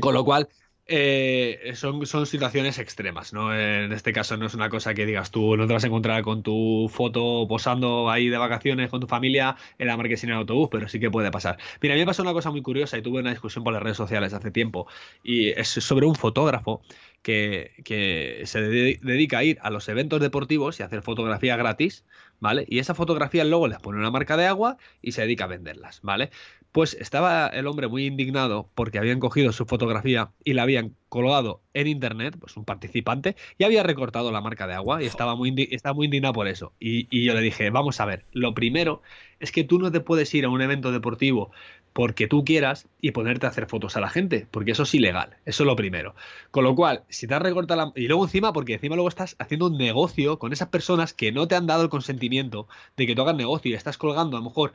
[0.00, 0.48] Con lo cual,
[0.86, 3.54] eh, son, son situaciones extremas, ¿no?
[3.58, 6.22] En este caso no es una cosa que digas tú, no te vas a encontrar
[6.22, 10.68] con tu foto posando ahí de vacaciones con tu familia en la marquesina de autobús,
[10.70, 11.58] pero sí que puede pasar.
[11.80, 13.82] Mira, a mí me pasó una cosa muy curiosa y tuve una discusión por las
[13.82, 14.86] redes sociales hace tiempo
[15.22, 16.82] y es sobre un fotógrafo
[17.22, 22.04] que, que se dedica a ir a los eventos deportivos y hacer fotografía gratis,
[22.40, 22.66] ¿vale?
[22.68, 26.00] Y esa fotografía luego les pone una marca de agua y se dedica a venderlas,
[26.02, 26.30] ¿vale?
[26.74, 31.62] Pues estaba el hombre muy indignado porque habían cogido su fotografía y la habían colgado
[31.72, 35.54] en internet, pues un participante, y había recortado la marca de agua y estaba muy,
[35.70, 36.72] estaba muy indignado por eso.
[36.80, 39.02] Y, y, yo le dije, vamos a ver, lo primero
[39.38, 41.52] es que tú no te puedes ir a un evento deportivo
[41.94, 45.36] porque tú quieras y ponerte a hacer fotos a la gente, porque eso es ilegal,
[45.46, 46.16] eso es lo primero.
[46.50, 47.92] Con lo cual, si te has recortado la...
[47.94, 51.46] Y luego encima, porque encima luego estás haciendo un negocio con esas personas que no
[51.46, 52.66] te han dado el consentimiento
[52.96, 54.72] de que tú hagas negocio y estás colgando a lo mejor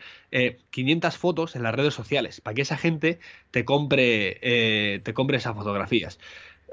[0.70, 3.20] 500 eh, fotos en las redes sociales para que esa gente
[3.52, 6.20] te compre, eh, te compre esas fotografías.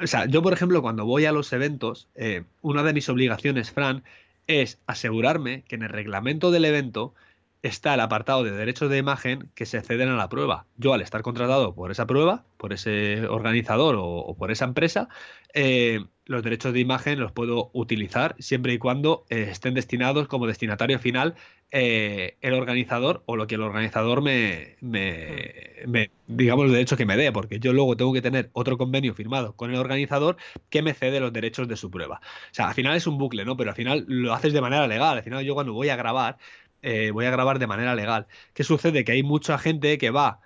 [0.01, 3.73] O sea, yo por ejemplo, cuando voy a los eventos, eh, una de mis obligaciones,
[3.73, 4.05] Fran,
[4.47, 7.15] es asegurarme que en el reglamento del evento
[7.63, 10.67] está el apartado de derechos de imagen que se ceden a la prueba.
[10.77, 15.09] Yo, al estar contratado por esa prueba, por ese organizador o, por esa empresa,
[15.55, 20.47] eh, los derechos de imagen los puedo utilizar siempre y cuando eh, estén destinados como
[20.47, 21.35] destinatario final
[21.71, 27.17] eh, el organizador o lo que el organizador me, me, digamos, los derechos que me
[27.17, 30.37] dé, porque yo luego tengo que tener otro convenio firmado con el organizador
[30.71, 32.21] que me cede los derechos de su prueba.
[32.23, 33.57] O sea, al final es un bucle, ¿no?
[33.57, 35.17] Pero al final lo haces de manera legal.
[35.19, 36.39] Al final yo cuando voy a grabar,
[36.87, 38.29] eh, voy a grabar de manera legal.
[38.55, 39.05] ¿Qué sucede?
[39.05, 40.41] Que hay mucha gente que va.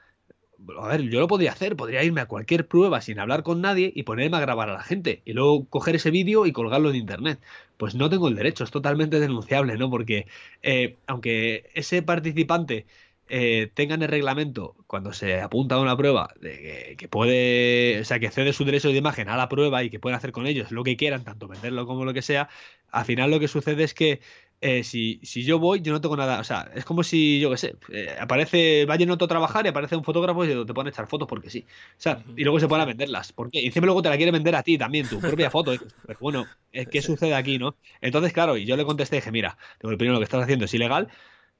[0.78, 3.92] A ver, yo lo podría hacer, podría irme a cualquier prueba sin hablar con nadie
[3.94, 6.96] y ponerme a grabar a la gente y luego coger ese vídeo y colgarlo en
[6.96, 7.40] internet.
[7.76, 9.90] Pues no tengo el derecho, es totalmente denunciable, ¿no?
[9.90, 10.26] Porque
[10.62, 12.86] eh, aunque ese participante
[13.28, 18.04] eh, tenga en el reglamento, cuando se apunta a una prueba, de que, puede, o
[18.04, 20.46] sea, que cede su derecho de imagen a la prueba y que pueden hacer con
[20.46, 22.48] ellos lo que quieran, tanto venderlo como lo que sea,
[22.90, 24.20] al final lo que sucede es que
[24.62, 26.40] eh, si, si, yo voy, yo no tengo nada.
[26.40, 29.64] O sea, es como si, yo qué sé, eh, aparece, vaya en otro a trabajar
[29.64, 31.64] y aparece un fotógrafo y te pone a echar fotos porque sí.
[31.92, 33.32] O sea, y luego se pone a venderlas.
[33.32, 33.60] ¿Por qué?
[33.60, 35.72] Y encima luego te la quiere vender a ti también, tu propia foto.
[36.06, 37.76] Pero bueno, ¿qué sucede aquí, no?
[38.00, 40.74] Entonces, claro, y yo le contesté, dije, mira, lo primero lo que estás haciendo es
[40.74, 41.08] ilegal.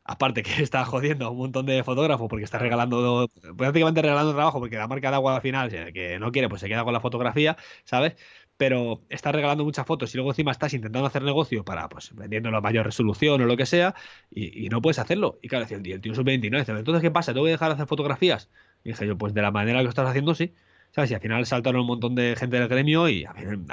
[0.05, 4.59] Aparte que está jodiendo a un montón de fotógrafos porque está regalando, prácticamente regalando trabajo
[4.59, 7.01] porque la marca de agua al final, que no quiere, pues se queda con la
[7.01, 8.15] fotografía, ¿sabes?
[8.61, 12.51] Pero estás regalando muchas fotos y luego encima estás intentando hacer negocio para, pues, vendiendo
[12.51, 13.95] la mayor resolución o lo que sea,
[14.31, 15.39] y, no puedes hacerlo.
[15.41, 17.33] Y claro, el, el tío sub-29 dice, entonces, ¿qué pasa?
[17.33, 18.51] ¿Tengo que dejar de hacer fotografías?
[18.85, 20.53] Y dije yo, pues de la manera que estás haciendo, sí.
[20.91, 21.11] ¿Sabes?
[21.11, 23.25] Y al final saltaron un montón de gente del gremio y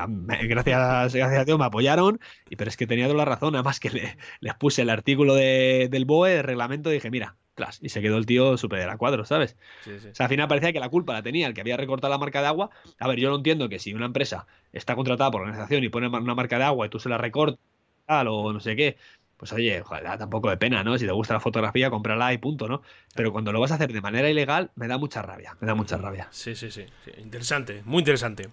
[0.43, 3.81] gracias, gracias a Dios me apoyaron, y, pero es que tenía toda la razón, además
[3.81, 7.35] que le, les puse el artículo del BOE, el reglamento, dije, mira,
[7.81, 9.57] y se quedó el tío súper a cuadro, ¿sabes?
[9.85, 12.17] O sea, al final parecía que la culpa la tenía el que había recortado la
[12.17, 12.69] marca de agua.
[12.99, 16.07] A ver, yo no entiendo que si una empresa está contratada por organización y pone
[16.07, 17.59] una marca de agua y tú se la recortas
[18.07, 18.97] o no sé qué,
[19.37, 20.97] pues oye, ojalá tampoco de pena, ¿no?
[20.97, 22.81] Si te gusta la fotografía, cómprala y punto, ¿no?
[23.15, 25.75] Pero cuando lo vas a hacer de manera ilegal, me da mucha rabia, me da
[25.75, 26.27] mucha rabia.
[26.31, 26.85] Sí, sí, sí.
[27.17, 28.49] Interesante, muy interesante.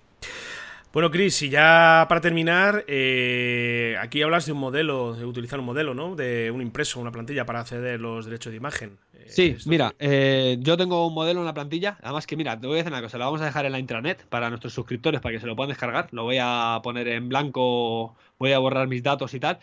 [0.94, 5.66] Bueno, Chris, y ya para terminar, eh, aquí hablas de un modelo, de utilizar un
[5.66, 6.14] modelo, ¿no?
[6.14, 8.96] De un impreso, una plantilla para acceder los derechos de imagen.
[9.12, 12.68] Eh, sí, mira, eh, yo tengo un modelo en la plantilla, además que mira, te
[12.68, 15.20] voy a decir una cosa, lo vamos a dejar en la intranet para nuestros suscriptores
[15.20, 18.86] para que se lo puedan descargar, lo voy a poner en blanco, voy a borrar
[18.86, 19.58] mis datos y tal.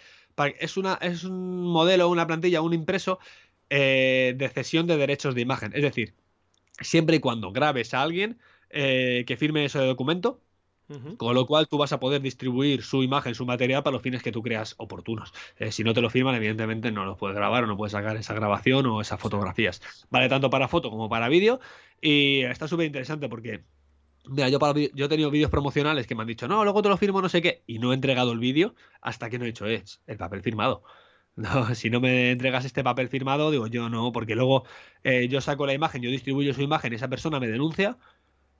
[0.60, 3.20] Es, una, es un modelo, una plantilla, un impreso
[3.70, 6.14] de cesión de derechos de imagen, es decir,
[6.82, 8.38] siempre y cuando grabes a alguien
[8.70, 10.42] que firme ese documento,
[11.18, 14.24] con lo cual tú vas a poder distribuir su imagen, su material para los fines
[14.24, 15.34] que tú creas oportunos.
[15.58, 18.18] Eh, si no te lo firman, evidentemente no los puedes grabar o no puedes sacar
[18.18, 19.82] esa grabación o esas fotografías.
[20.10, 21.60] Vale tanto para foto como para vídeo
[22.02, 23.64] y está súper interesante porque
[24.26, 24.60] Mira, yo,
[24.94, 27.30] yo he tenido vídeos promocionales que me han dicho, no, luego te lo firmo, no
[27.30, 30.18] sé qué, y no he entregado el vídeo hasta que no he hecho es el
[30.18, 30.84] papel firmado.
[31.34, 34.66] No, si no me entregas este papel firmado, digo yo no, porque luego
[35.04, 37.98] eh, yo saco la imagen, yo distribuyo su imagen, esa persona me denuncia,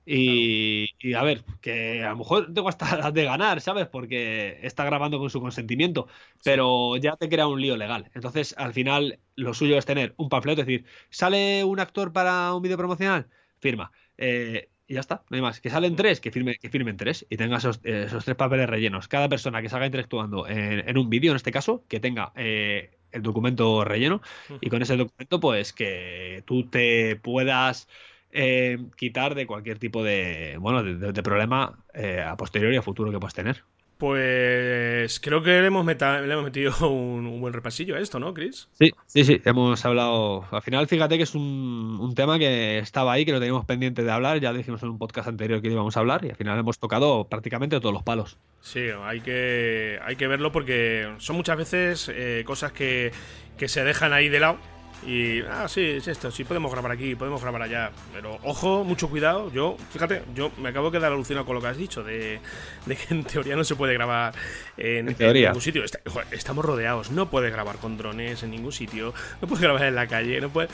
[0.04, 3.86] Y, a ver, que a lo mejor tengo hasta las de ganar, ¿sabes?
[3.86, 6.08] Porque está grabando con su consentimiento,
[6.44, 8.10] pero ya te crea un lío legal.
[8.14, 12.54] Entonces, al final, lo suyo es tener un panfleto, es decir, sale un actor para
[12.54, 13.28] un vídeo promocional,
[13.60, 13.92] firma.
[14.18, 15.60] Eh, y ya está, no hay más.
[15.60, 19.08] Que salen tres, que, firme, que firmen tres y tenga esos, esos tres papeles rellenos.
[19.08, 23.22] Cada persona que salga interactuando en, un vídeo, en este caso, que tenga eh, el
[23.22, 24.20] documento relleno
[24.60, 27.88] y con ese documento, pues que tú te puedas
[28.32, 33.10] eh, quitar de cualquier tipo de, bueno, de, problema eh, a posteriori y a futuro
[33.10, 33.62] que puedas tener.
[33.98, 38.68] Pues creo que le hemos, hemos metido un, buen repasillo a esto, ¿no, Chris?
[38.72, 40.44] Sí, sí, sí, hemos hablado.
[40.50, 44.10] Al final, fíjate que es un, tema que estaba ahí, que lo teníamos pendiente de
[44.10, 44.40] hablar.
[44.40, 47.28] Ya dijimos en un podcast anterior que íbamos a hablar y al final hemos tocado
[47.28, 48.38] prácticamente todos los palos.
[48.60, 53.12] Sí, hay que, hay que verlo porque son muchas veces eh, cosas que,
[53.56, 54.58] que se dejan ahí de lado
[55.06, 57.90] y, ah, sí, es esto, sí, podemos grabar aquí, podemos grabar allá.
[58.12, 59.50] Pero ojo, mucho cuidado.
[59.52, 62.40] Yo, fíjate, yo me acabo de quedar alucinado con lo que has dicho, de,
[62.86, 64.34] que en teoría no se puede grabar
[64.76, 65.82] en, ningún sitio.
[66.30, 70.06] estamos rodeados, no puedes grabar con drones en ningún sitio, no puedes grabar en la
[70.06, 70.70] calle, no puedes.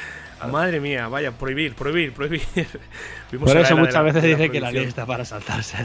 [0.50, 2.42] Madre mía, vaya, prohibir, prohibir, prohibir.
[3.40, 5.78] Por eso muchas veces dice que la ley está para saltarse.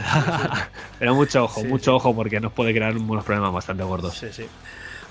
[0.98, 4.14] Pero mucho ojo, mucho ojo, porque nos puede crear unos problemas bastante gordos.
[4.14, 4.46] Sí, sí.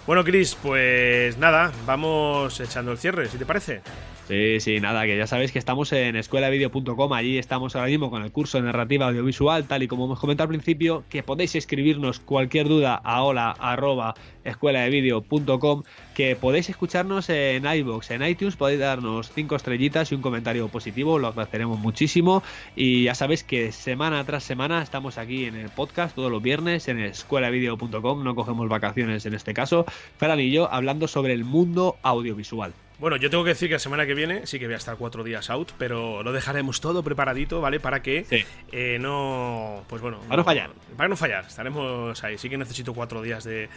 [0.05, 3.81] Bueno, Chris, pues nada, vamos echando el cierre, si te parece.
[4.27, 8.23] Sí, sí, nada, que ya sabéis que estamos en escuelavideo.com, allí estamos ahora mismo con
[8.23, 12.19] el curso de narrativa audiovisual, tal y como hemos comentado al principio, que podéis escribirnos
[12.19, 15.83] cualquier duda a hola arroba escueladevideo.com,
[16.13, 21.19] que podéis escucharnos en iBox, en iTunes, podéis darnos cinco estrellitas y un comentario positivo,
[21.19, 22.43] lo agradeceremos muchísimo.
[22.75, 26.87] Y ya sabéis que semana tras semana estamos aquí en el podcast todos los viernes
[26.87, 29.85] en escuelavideo.com, no cogemos vacaciones en este caso,
[30.17, 32.73] Ferran y yo hablando sobre el mundo audiovisual.
[32.99, 34.95] Bueno, yo tengo que decir que la semana que viene sí que voy a estar
[34.95, 37.79] cuatro días out, pero lo dejaremos todo preparadito, ¿vale?
[37.79, 38.25] Para que
[38.71, 39.83] eh, no.
[39.89, 40.19] Pues bueno.
[40.21, 40.69] Para no, fallar.
[40.95, 41.45] Para no fallar.
[41.45, 42.37] Estaremos ahí.
[42.37, 43.67] Sí que necesito cuatro días de,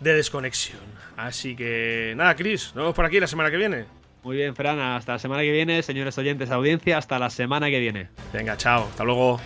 [0.00, 0.80] de desconexión.
[1.16, 3.84] Así que nada, Chris, nos vemos por aquí la semana que viene.
[4.22, 7.78] Muy bien, Fran, hasta la semana que viene, señores oyentes, audiencia, hasta la semana que
[7.78, 8.08] viene.
[8.32, 9.40] Venga, chao, hasta luego.